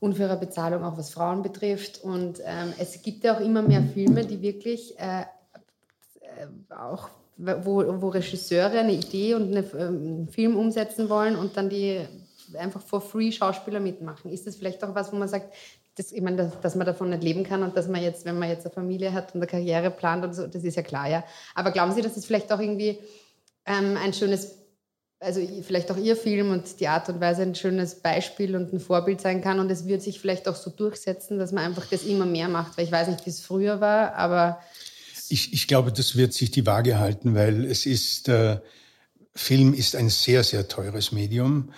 unfairer 0.00 0.36
Bezahlung, 0.36 0.84
auch 0.84 0.96
was 0.96 1.10
Frauen 1.10 1.42
betrifft. 1.42 2.02
Und 2.02 2.40
ähm, 2.44 2.72
es 2.78 3.02
gibt 3.02 3.24
ja 3.24 3.36
auch 3.36 3.40
immer 3.40 3.62
mehr 3.62 3.82
Filme, 3.82 4.24
die 4.24 4.42
wirklich 4.42 4.98
äh, 4.98 5.22
äh 5.22 6.74
auch, 6.74 7.08
wo, 7.36 7.84
wo 8.00 8.08
Regisseure 8.08 8.78
eine 8.78 8.92
Idee 8.92 9.34
und 9.34 9.56
eine, 9.56 9.60
äh, 9.60 9.86
einen 9.86 10.28
Film 10.28 10.56
umsetzen 10.56 11.08
wollen 11.08 11.36
und 11.36 11.56
dann 11.56 11.68
die 11.68 12.00
einfach 12.58 12.82
for 12.82 13.00
free 13.00 13.32
Schauspieler 13.32 13.80
mitmachen. 13.80 14.30
Ist 14.30 14.46
das 14.46 14.56
vielleicht 14.56 14.84
auch 14.84 14.94
was, 14.94 15.12
wo 15.12 15.16
man 15.16 15.28
sagt, 15.28 15.52
das, 15.96 16.10
ich 16.12 16.22
meine, 16.22 16.36
dass, 16.36 16.60
dass, 16.60 16.74
man 16.74 16.86
davon 16.86 17.10
nicht 17.10 17.22
leben 17.22 17.44
kann 17.44 17.62
und 17.62 17.76
dass 17.76 17.88
man 17.88 18.02
jetzt, 18.02 18.24
wenn 18.24 18.38
man 18.38 18.48
jetzt 18.48 18.66
eine 18.66 18.74
Familie 18.74 19.12
hat 19.12 19.34
und 19.34 19.40
eine 19.40 19.46
Karriere 19.46 19.90
plant 19.90 20.24
und 20.24 20.34
so, 20.34 20.46
das 20.46 20.64
ist 20.64 20.76
ja 20.76 20.82
klar, 20.82 21.08
ja. 21.08 21.24
Aber 21.54 21.70
glauben 21.70 21.92
Sie, 21.92 22.02
dass 22.02 22.14
das 22.14 22.24
vielleicht 22.24 22.52
auch 22.52 22.60
irgendwie 22.60 22.98
ähm, 23.66 23.96
ein 23.96 24.12
schönes, 24.12 24.56
also 25.20 25.40
vielleicht 25.62 25.90
auch 25.92 25.96
Ihr 25.96 26.16
Film 26.16 26.50
und 26.50 26.80
die 26.80 26.88
Art 26.88 27.08
und 27.08 27.20
Weise 27.20 27.42
ein 27.42 27.54
schönes 27.54 27.96
Beispiel 27.96 28.56
und 28.56 28.72
ein 28.72 28.80
Vorbild 28.80 29.20
sein 29.20 29.40
kann 29.40 29.60
und 29.60 29.70
es 29.70 29.86
wird 29.86 30.02
sich 30.02 30.20
vielleicht 30.20 30.48
auch 30.48 30.56
so 30.56 30.70
durchsetzen, 30.70 31.38
dass 31.38 31.52
man 31.52 31.64
einfach 31.64 31.86
das 31.86 32.02
immer 32.02 32.26
mehr 32.26 32.48
macht, 32.48 32.76
weil 32.76 32.84
ich 32.84 32.92
weiß 32.92 33.08
nicht, 33.08 33.24
wie 33.24 33.30
es 33.30 33.40
früher 33.40 33.80
war, 33.80 34.14
aber... 34.14 34.60
Ich, 35.28 35.52
ich 35.52 35.68
glaube, 35.68 35.90
das 35.90 36.16
wird 36.16 36.34
sich 36.34 36.50
die 36.50 36.66
Waage 36.66 36.98
halten, 36.98 37.34
weil 37.34 37.64
es 37.64 37.86
ist, 37.86 38.28
äh, 38.28 38.58
Film 39.34 39.74
ist 39.74 39.96
ein 39.96 40.10
sehr, 40.10 40.44
sehr 40.44 40.68
teures 40.68 41.12
Medium. 41.12 41.72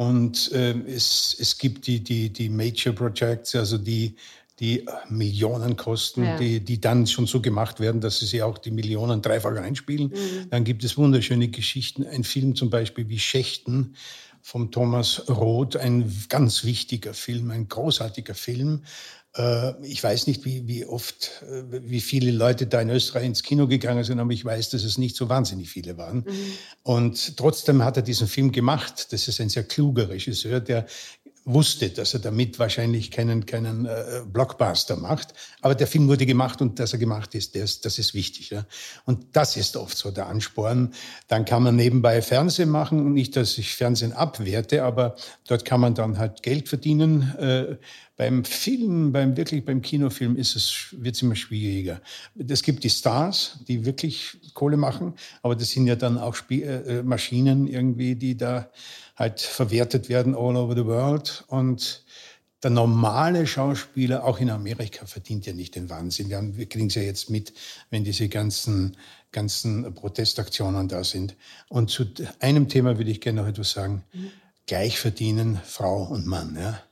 Und 0.00 0.50
äh, 0.52 0.70
es, 0.86 1.36
es 1.38 1.58
gibt 1.58 1.86
die, 1.86 2.02
die, 2.02 2.30
die 2.30 2.48
Major 2.48 2.94
Projects, 2.94 3.54
also 3.54 3.76
die, 3.76 4.16
die 4.58 4.86
Millionen 5.10 5.76
kosten, 5.76 6.24
ja. 6.24 6.38
die, 6.38 6.60
die 6.60 6.80
dann 6.80 7.06
schon 7.06 7.26
so 7.26 7.42
gemacht 7.42 7.80
werden, 7.80 8.00
dass 8.00 8.20
sie 8.20 8.24
sie 8.24 8.42
auch 8.42 8.56
die 8.56 8.70
Millionen 8.70 9.20
dreifach 9.20 9.54
einspielen. 9.56 10.08
Mhm. 10.08 10.48
Dann 10.48 10.64
gibt 10.64 10.84
es 10.84 10.96
wunderschöne 10.96 11.48
Geschichten. 11.48 12.06
Ein 12.06 12.24
Film 12.24 12.56
zum 12.56 12.70
Beispiel 12.70 13.10
wie 13.10 13.18
Schächten 13.18 13.94
vom 14.40 14.70
Thomas 14.70 15.28
Roth, 15.28 15.76
ein 15.76 16.10
ganz 16.30 16.64
wichtiger 16.64 17.12
Film, 17.12 17.50
ein 17.50 17.68
großartiger 17.68 18.34
Film, 18.34 18.84
ich 19.82 20.02
weiß 20.02 20.26
nicht, 20.26 20.44
wie, 20.44 20.66
wie 20.66 20.84
oft, 20.84 21.42
äh, 21.42 21.62
wie 21.70 22.00
viele 22.00 22.32
Leute 22.32 22.66
da 22.66 22.80
in 22.80 22.90
Österreich 22.90 23.26
ins 23.26 23.44
Kino 23.44 23.68
gegangen 23.68 24.02
sind, 24.02 24.18
aber 24.18 24.32
ich 24.32 24.44
weiß, 24.44 24.70
dass 24.70 24.82
es 24.82 24.98
nicht 24.98 25.14
so 25.14 25.28
wahnsinnig 25.28 25.70
viele 25.70 25.96
waren. 25.96 26.24
Mhm. 26.26 26.52
Und 26.82 27.36
trotzdem 27.36 27.84
hat 27.84 27.96
er 27.96 28.02
diesen 28.02 28.26
Film 28.26 28.50
gemacht. 28.50 29.12
Das 29.12 29.28
ist 29.28 29.40
ein 29.40 29.48
sehr 29.48 29.62
kluger 29.62 30.08
Regisseur, 30.08 30.58
der 30.58 30.86
wusste, 31.44 31.90
dass 31.90 32.14
er 32.14 32.20
damit 32.20 32.58
wahrscheinlich 32.58 33.10
keinen, 33.10 33.46
keinen 33.46 33.86
äh, 33.86 34.22
Blockbuster 34.26 34.96
macht. 34.96 35.34
Aber 35.62 35.74
der 35.74 35.86
Film 35.86 36.08
wurde 36.08 36.26
gemacht 36.26 36.60
und 36.60 36.78
dass 36.78 36.92
er 36.92 36.98
gemacht 36.98 37.34
ist, 37.34 37.56
das, 37.56 37.80
das 37.80 37.98
ist 37.98 38.14
wichtig. 38.14 38.50
Ja? 38.50 38.66
Und 39.04 39.24
das 39.32 39.56
ist 39.56 39.76
oft 39.76 39.96
so 39.96 40.10
der 40.10 40.26
Ansporn. 40.26 40.92
Dann 41.28 41.44
kann 41.44 41.62
man 41.62 41.76
nebenbei 41.76 42.20
Fernsehen 42.22 42.68
machen. 42.68 43.12
Nicht, 43.12 43.36
dass 43.36 43.58
ich 43.58 43.74
Fernsehen 43.74 44.12
abwerte, 44.12 44.84
aber 44.84 45.16
dort 45.46 45.64
kann 45.64 45.80
man 45.80 45.94
dann 45.94 46.18
halt 46.18 46.42
Geld 46.42 46.68
verdienen. 46.68 47.34
Äh, 47.38 47.76
beim 48.20 48.44
Film, 48.44 49.12
beim 49.12 49.34
wirklich 49.38 49.64
beim 49.64 49.80
Kinofilm 49.80 50.36
ist 50.36 50.54
es, 50.54 50.88
wird 50.92 51.16
es 51.16 51.22
immer 51.22 51.36
schwieriger. 51.36 52.02
Es 52.36 52.62
gibt 52.62 52.84
die 52.84 52.90
Stars, 52.90 53.60
die 53.66 53.86
wirklich 53.86 54.36
Kohle 54.52 54.76
machen, 54.76 55.14
aber 55.40 55.56
das 55.56 55.70
sind 55.70 55.86
ja 55.86 55.96
dann 55.96 56.18
auch 56.18 56.34
Spie 56.34 56.64
äh, 56.64 56.98
äh 56.98 57.02
Maschinen 57.02 57.66
irgendwie, 57.66 58.16
die 58.16 58.36
da 58.36 58.70
halt 59.16 59.40
verwertet 59.40 60.10
werden 60.10 60.34
all 60.34 60.54
over 60.54 60.74
the 60.76 60.84
world. 60.84 61.44
Und 61.46 62.04
der 62.62 62.68
normale 62.68 63.46
Schauspieler, 63.46 64.22
auch 64.22 64.38
in 64.38 64.50
Amerika, 64.50 65.06
verdient 65.06 65.46
ja 65.46 65.54
nicht 65.54 65.74
den 65.74 65.88
Wahnsinn. 65.88 66.28
Wir, 66.28 66.36
haben, 66.36 66.58
wir 66.58 66.68
kriegen 66.68 66.88
es 66.88 66.96
ja 66.96 67.02
jetzt 67.02 67.30
mit, 67.30 67.54
wenn 67.88 68.04
diese 68.04 68.28
ganzen, 68.28 68.98
ganzen 69.32 69.94
Protestaktionen 69.94 70.88
da 70.88 71.04
sind. 71.04 71.36
Und 71.70 71.88
zu 71.88 72.04
einem 72.40 72.68
Thema 72.68 72.98
will 72.98 73.08
ich 73.08 73.22
gerne 73.22 73.40
noch 73.40 73.48
etwas 73.48 73.70
sagen. 73.70 74.04
Mhm. 74.12 74.30
Gleich 74.66 74.98
verdienen 74.98 75.58
Frau 75.64 76.02
und 76.02 76.26
Mann. 76.26 76.58
Ja. 76.60 76.82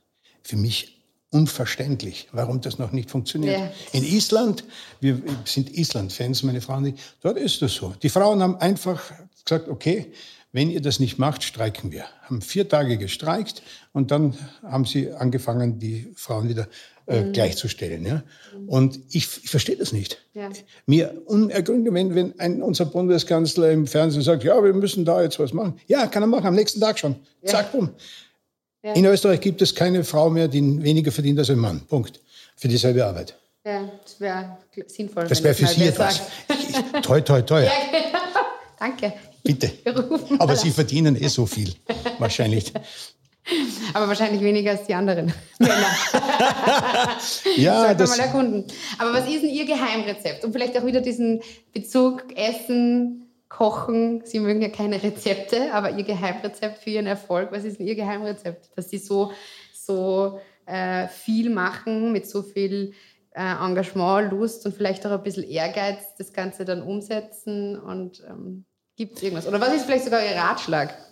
Für 0.41 0.57
mich 0.57 0.98
unverständlich, 1.31 2.27
warum 2.31 2.61
das 2.61 2.79
noch 2.79 2.91
nicht 2.91 3.11
funktioniert. 3.11 3.59
Ja. 3.59 3.71
In 3.91 4.03
Island, 4.03 4.63
wir 4.99 5.21
sind 5.45 5.75
Island-Fans, 5.77 6.43
meine 6.43 6.61
Frauen, 6.61 6.95
dort 7.21 7.37
ist 7.37 7.61
das 7.61 7.73
so. 7.73 7.93
Die 8.01 8.09
Frauen 8.09 8.41
haben 8.41 8.55
einfach 8.57 9.01
gesagt, 9.43 9.69
okay, 9.69 10.11
wenn 10.51 10.71
ihr 10.71 10.81
das 10.81 10.99
nicht 10.99 11.19
macht, 11.19 11.43
streiken 11.43 11.91
wir. 11.91 12.05
Haben 12.23 12.41
vier 12.41 12.67
Tage 12.67 12.97
gestreikt 12.97 13.61
und 13.93 14.09
dann 14.09 14.35
haben 14.63 14.85
sie 14.85 15.11
angefangen, 15.11 15.77
die 15.77 16.11
Frauen 16.15 16.49
wieder 16.49 16.67
äh, 17.05 17.21
mhm. 17.21 17.33
gleichzustellen. 17.33 18.03
Ja? 18.05 18.23
Und 18.65 18.99
ich, 19.11 19.27
ich 19.43 19.49
verstehe 19.49 19.75
das 19.75 19.91
nicht. 19.91 20.25
Ja. 20.33 20.49
Mir 20.87 21.21
unergründlich, 21.25 21.93
wenn, 21.93 22.15
wenn 22.15 22.39
ein, 22.39 22.63
unser 22.63 22.85
Bundeskanzler 22.85 23.71
im 23.71 23.85
Fernsehen 23.85 24.23
sagt, 24.23 24.43
ja, 24.43 24.63
wir 24.63 24.73
müssen 24.73 25.05
da 25.05 25.21
jetzt 25.21 25.37
was 25.37 25.53
machen. 25.53 25.79
Ja, 25.85 26.07
kann 26.07 26.23
er 26.23 26.27
machen, 26.27 26.47
am 26.47 26.55
nächsten 26.55 26.79
Tag 26.79 26.97
schon. 26.97 27.15
Ja. 27.43 27.49
Zack, 27.49 27.71
bumm. 27.71 27.89
Ja. 28.83 28.93
In 28.93 29.05
Österreich 29.05 29.41
gibt 29.41 29.61
es 29.61 29.75
keine 29.75 30.03
Frau 30.03 30.29
mehr, 30.29 30.47
die 30.47 30.81
weniger 30.81 31.11
verdient 31.11 31.39
als 31.39 31.49
ein 31.49 31.57
Mann. 31.57 31.81
Punkt. 31.81 32.19
Für 32.55 32.67
dieselbe 32.67 33.05
Arbeit. 33.05 33.37
Ja, 33.65 33.89
das 34.03 34.19
wäre 34.19 34.57
sinnvoll. 34.87 35.27
Das 35.27 35.43
wäre 35.43 35.53
für 35.53 35.67
Sie 35.67 35.83
etwas. 35.83 36.21
Toi, 37.01 37.21
toi, 37.21 37.41
toi. 37.41 37.63
Ja, 37.63 37.71
Danke. 38.79 39.13
Bitte. 39.43 39.71
Aber 40.39 40.55
Sie 40.55 40.71
verdienen 40.71 41.21
eh 41.21 41.27
so 41.27 41.45
viel, 41.45 41.73
wahrscheinlich. 42.17 42.73
Aber 43.93 44.07
wahrscheinlich 44.07 44.41
weniger 44.41 44.71
als 44.71 44.85
die 44.85 44.93
anderen 44.93 45.33
Männer. 45.57 45.73
ja, 47.57 47.81
Sollte 47.81 47.95
das, 47.95 48.17
mal 48.17 48.23
erkunden. 48.23 48.65
Aber 48.97 49.13
was 49.13 49.27
ist 49.27 49.41
denn 49.41 49.49
Ihr 49.49 49.65
Geheimrezept? 49.65 50.45
Und 50.45 50.53
vielleicht 50.53 50.77
auch 50.77 50.85
wieder 50.85 51.01
diesen 51.01 51.41
Bezug 51.73 52.25
Essen, 52.35 53.28
Kochen. 53.49 54.21
Sie 54.23 54.39
mögen 54.39 54.61
ja 54.61 54.69
keine 54.69 55.01
Rezepte, 55.01 55.73
aber 55.73 55.91
Ihr 55.91 56.03
Geheimrezept 56.03 56.77
für 56.77 56.91
Ihren 56.91 57.07
Erfolg, 57.07 57.51
was 57.51 57.65
ist 57.65 57.79
denn 57.79 57.87
Ihr 57.87 57.95
Geheimrezept? 57.95 58.69
Dass 58.75 58.89
Sie 58.89 58.99
so, 58.99 59.31
so 59.73 60.39
äh, 60.65 61.07
viel 61.07 61.49
machen, 61.49 62.11
mit 62.11 62.27
so 62.27 62.43
viel 62.43 62.93
äh, 63.31 63.41
Engagement, 63.41 64.31
Lust 64.31 64.65
und 64.65 64.75
vielleicht 64.75 65.05
auch 65.05 65.11
ein 65.11 65.23
bisschen 65.23 65.43
Ehrgeiz 65.43 66.15
das 66.17 66.31
Ganze 66.31 66.63
dann 66.63 66.83
umsetzen 66.83 67.77
und 67.79 68.23
ähm, 68.29 68.65
gibt 68.95 69.17
es 69.17 69.23
irgendwas? 69.23 69.47
Oder 69.47 69.59
was 69.59 69.73
ist 69.73 69.85
vielleicht 69.85 70.05
sogar 70.05 70.23
Ihr 70.23 70.35
Ratschlag? 70.35 71.08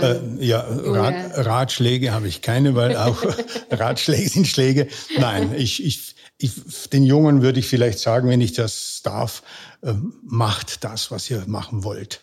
Äh, 0.00 0.20
ja, 0.38 0.60
Rat, 0.60 1.14
junge- 1.14 1.46
Ratschläge 1.46 2.12
habe 2.12 2.28
ich 2.28 2.40
keine, 2.42 2.74
weil 2.74 2.96
auch 2.96 3.22
Ratschläge 3.70 4.28
sind 4.28 4.46
Schläge. 4.46 4.88
Nein, 5.18 5.54
ich, 5.54 5.84
ich, 5.84 6.14
ich, 6.38 6.52
den 6.90 7.04
Jungen 7.04 7.42
würde 7.42 7.60
ich 7.60 7.68
vielleicht 7.68 7.98
sagen, 7.98 8.28
wenn 8.28 8.40
ich 8.40 8.52
das 8.52 9.00
darf, 9.02 9.42
äh, 9.82 9.92
macht 10.22 10.84
das, 10.84 11.10
was 11.10 11.28
ihr 11.30 11.44
machen 11.46 11.84
wollt. 11.84 12.22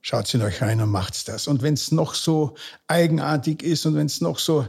Schaut 0.00 0.32
in 0.34 0.42
euch 0.42 0.62
rein 0.62 0.80
und 0.80 0.90
macht's 0.90 1.24
das. 1.24 1.48
Und 1.48 1.62
wenn 1.62 1.74
es 1.74 1.90
noch 1.92 2.14
so 2.14 2.54
eigenartig 2.86 3.62
ist 3.62 3.84
und 3.86 3.94
wenn 3.96 4.06
es 4.06 4.20
noch 4.20 4.38
so 4.38 4.66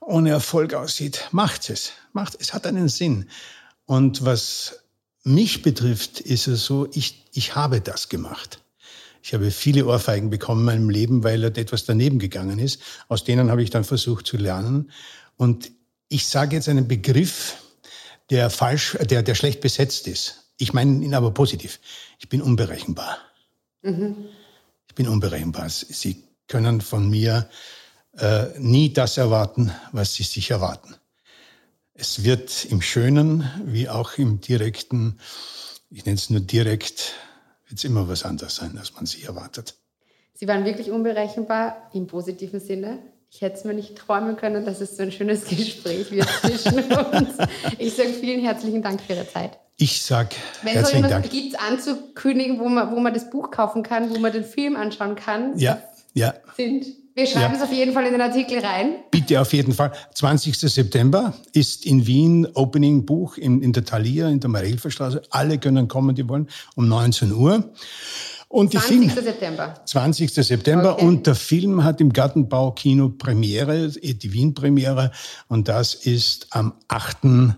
ohne 0.00 0.30
Erfolg 0.30 0.74
aussieht, 0.74 1.26
macht 1.32 1.68
es. 1.70 1.92
Macht 2.12 2.36
es 2.40 2.54
hat 2.54 2.66
einen 2.66 2.88
Sinn. 2.88 3.28
Und 3.86 4.24
was 4.24 4.80
mich 5.24 5.62
betrifft, 5.62 6.20
ist 6.20 6.46
es 6.46 6.64
so, 6.64 6.88
ich, 6.92 7.26
ich 7.32 7.54
habe 7.54 7.80
das 7.80 8.08
gemacht. 8.08 8.60
Ich 9.22 9.34
habe 9.34 9.50
viele 9.50 9.86
Ohrfeigen 9.86 10.30
bekommen 10.30 10.60
in 10.60 10.66
meinem 10.66 10.90
Leben, 10.90 11.24
weil 11.24 11.40
dort 11.40 11.58
etwas 11.58 11.84
daneben 11.84 12.18
gegangen 12.18 12.58
ist. 12.58 12.80
Aus 13.08 13.24
denen 13.24 13.50
habe 13.50 13.62
ich 13.62 13.70
dann 13.70 13.84
versucht 13.84 14.26
zu 14.26 14.36
lernen. 14.36 14.90
Und 15.36 15.70
ich 16.08 16.26
sage 16.26 16.56
jetzt 16.56 16.68
einen 16.68 16.88
Begriff, 16.88 17.56
der 18.30 18.50
falsch, 18.50 18.96
der, 19.00 19.22
der 19.22 19.34
schlecht 19.34 19.60
besetzt 19.60 20.06
ist. 20.06 20.52
Ich 20.58 20.72
meine 20.72 21.04
ihn 21.04 21.14
aber 21.14 21.32
positiv. 21.32 21.80
Ich 22.18 22.28
bin 22.28 22.42
unberechenbar. 22.42 23.18
Ich 24.88 24.94
bin 24.94 25.08
unberechenbar. 25.08 25.68
Sie 25.68 26.24
können 26.48 26.80
von 26.80 27.08
mir 27.08 27.48
äh, 28.16 28.46
nie 28.58 28.92
das 28.92 29.16
erwarten, 29.16 29.72
was 29.92 30.14
Sie 30.14 30.24
sich 30.24 30.50
erwarten. 30.50 30.94
Es 31.94 32.24
wird 32.24 32.64
im 32.64 32.80
Schönen 32.80 33.50
wie 33.64 33.88
auch 33.88 34.18
im 34.18 34.40
direkten, 34.40 35.18
ich 35.90 36.04
nenne 36.04 36.16
es 36.16 36.30
nur 36.30 36.40
direkt, 36.40 37.14
wird 37.68 37.78
es 37.78 37.84
immer 37.84 38.08
was 38.08 38.24
anderes 38.24 38.56
sein, 38.56 38.76
als 38.78 38.94
man 38.94 39.06
sich 39.06 39.24
erwartet. 39.26 39.74
Sie 40.34 40.46
waren 40.48 40.64
wirklich 40.64 40.90
unberechenbar 40.90 41.90
im 41.92 42.06
positiven 42.06 42.60
Sinne. 42.60 42.98
Ich 43.30 43.42
hätte 43.42 43.58
es 43.58 43.64
mir 43.64 43.74
nicht 43.74 43.96
träumen 43.96 44.36
können, 44.36 44.64
dass 44.64 44.80
es 44.80 44.96
so 44.96 45.02
ein 45.02 45.12
schönes 45.12 45.44
Gespräch 45.44 46.10
wird 46.10 46.28
zwischen 46.40 46.78
uns. 46.92 47.30
Ich 47.78 47.94
sage 47.94 48.10
vielen 48.10 48.40
herzlichen 48.40 48.82
Dank 48.82 49.00
für 49.02 49.12
Ihre 49.14 49.28
Zeit. 49.28 49.58
Ich 49.76 50.02
sage 50.02 50.30
Wenn 50.62 50.70
es 50.76 50.76
herzlichen 50.92 51.08
Dank. 51.10 51.30
gibt 51.30 51.60
anzukündigen, 51.60 52.58
wo 52.58 52.68
man, 52.68 52.90
wo 52.90 52.98
man 53.00 53.12
das 53.14 53.28
Buch 53.30 53.50
kaufen 53.50 53.82
kann, 53.82 54.10
wo 54.10 54.18
man 54.18 54.32
den 54.32 54.44
Film 54.44 54.76
anschauen 54.76 55.14
kann, 55.14 55.58
Ja, 55.58 55.80
ja. 56.14 56.34
sind. 56.56 56.86
Wir 57.18 57.26
schreiben 57.26 57.54
Ja. 57.54 57.56
es 57.56 57.62
auf 57.68 57.72
jeden 57.72 57.92
Fall 57.92 58.06
in 58.06 58.12
den 58.12 58.20
Artikel 58.20 58.60
rein. 58.60 59.00
Bitte 59.10 59.40
auf 59.40 59.52
jeden 59.52 59.72
Fall. 59.72 59.90
20. 60.14 60.56
September 60.56 61.34
ist 61.52 61.84
in 61.84 62.06
Wien 62.06 62.46
Opening 62.54 63.04
Buch 63.04 63.36
in, 63.36 63.60
in 63.60 63.72
der 63.72 63.84
Thalia, 63.84 64.28
in 64.28 64.38
der 64.38 64.48
Marilferstraße. 64.48 65.22
Alle 65.30 65.58
können 65.58 65.88
kommen, 65.88 66.14
die 66.14 66.28
wollen, 66.28 66.48
um 66.76 66.86
19 66.86 67.32
Uhr. 67.32 67.72
Und 68.46 68.72
die 68.72 68.76
20. 68.76 69.12
Film, 69.12 69.24
September. 69.26 69.74
20. 69.84 70.32
September 70.32 70.92
Okay. 70.92 71.04
und 71.06 71.26
der 71.26 71.34
Film 71.34 71.82
hat 71.82 72.00
im 72.00 72.12
Gartenbau 72.12 72.70
Kino 72.70 73.08
Premiere, 73.08 73.88
die 73.90 74.32
Wien 74.32 74.54
Premiere 74.54 75.10
und 75.48 75.66
das 75.66 75.94
ist 75.94 76.46
am 76.50 76.74
8. 76.86 77.56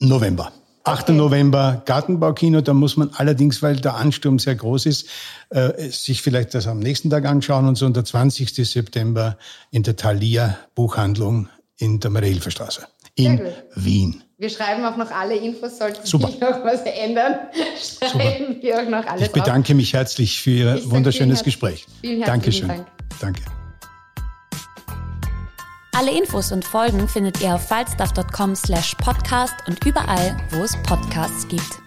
November. 0.00 0.52
8. 0.84 1.02
Okay. 1.02 1.12
November 1.12 1.82
Gartenbaukino, 1.84 2.60
da 2.60 2.74
muss 2.74 2.96
man 2.96 3.10
allerdings, 3.16 3.62
weil 3.62 3.76
der 3.76 3.94
Ansturm 3.96 4.38
sehr 4.38 4.54
groß 4.54 4.86
ist, 4.86 5.08
äh, 5.50 5.88
sich 5.90 6.22
vielleicht 6.22 6.54
das 6.54 6.66
am 6.66 6.78
nächsten 6.78 7.10
Tag 7.10 7.24
anschauen 7.24 7.66
und 7.68 7.76
so. 7.76 7.86
Und 7.86 7.96
der 7.96 8.04
20. 8.04 8.54
September 8.68 9.36
in 9.70 9.82
der 9.82 9.96
Thalia 9.96 10.58
Buchhandlung 10.74 11.48
in 11.78 12.00
der 12.00 12.10
Marilferstraße 12.10 12.86
in. 13.14 13.40
Wien. 13.74 14.22
Wir 14.38 14.48
schreiben 14.48 14.84
auch 14.84 14.96
noch 14.96 15.10
alle 15.10 15.36
Infos, 15.36 15.78
sollte 15.78 16.04
Super. 16.04 16.28
sich 16.28 16.40
noch 16.40 16.64
was 16.64 16.82
ändern, 16.82 17.34
schreiben 18.00 18.60
wir 18.60 18.80
auch 18.80 18.88
noch 18.88 19.06
alles 19.06 19.26
Ich 19.26 19.32
bedanke 19.32 19.74
mich 19.74 19.92
herzlich 19.92 20.40
für 20.40 20.50
Ihr 20.50 20.90
wunderschönes 20.90 21.40
vielen 21.40 21.44
Gespräch. 21.44 21.86
vielen 22.00 22.22
herzlichen 22.22 22.26
Dankeschön. 22.26 22.68
Dank. 22.68 22.86
Danke. 23.20 23.61
Alle 25.94 26.10
Infos 26.10 26.52
und 26.52 26.64
Folgen 26.64 27.06
findet 27.06 27.42
ihr 27.42 27.54
auf 27.54 27.68
falstaff.com 27.68 28.54
slash 28.56 28.94
podcast 28.94 29.54
und 29.68 29.84
überall, 29.84 30.36
wo 30.50 30.62
es 30.62 30.74
Podcasts 30.84 31.46
gibt. 31.46 31.78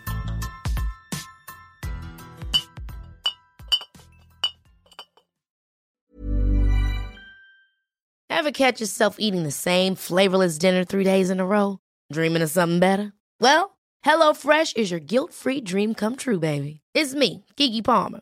Ever 8.30 8.52
catch 8.52 8.80
yourself 8.80 9.16
eating 9.18 9.44
the 9.44 9.52
same 9.52 9.96
flavorless 9.96 10.60
dinner 10.60 10.84
three 10.86 11.04
days 11.04 11.32
in 11.32 11.40
a 11.40 11.46
row? 11.46 11.80
Dreaming 12.14 12.44
of 12.44 12.52
something 12.52 12.80
better? 12.80 13.12
Well, 13.42 13.76
HelloFresh 14.06 14.78
is 14.78 14.92
your 14.92 15.00
guilt-free 15.00 15.62
dream 15.62 15.96
come 15.96 16.16
true, 16.16 16.40
baby. 16.40 16.82
It's 16.94 17.16
me, 17.16 17.44
Kiki 17.56 17.82
Palmer. 17.82 18.22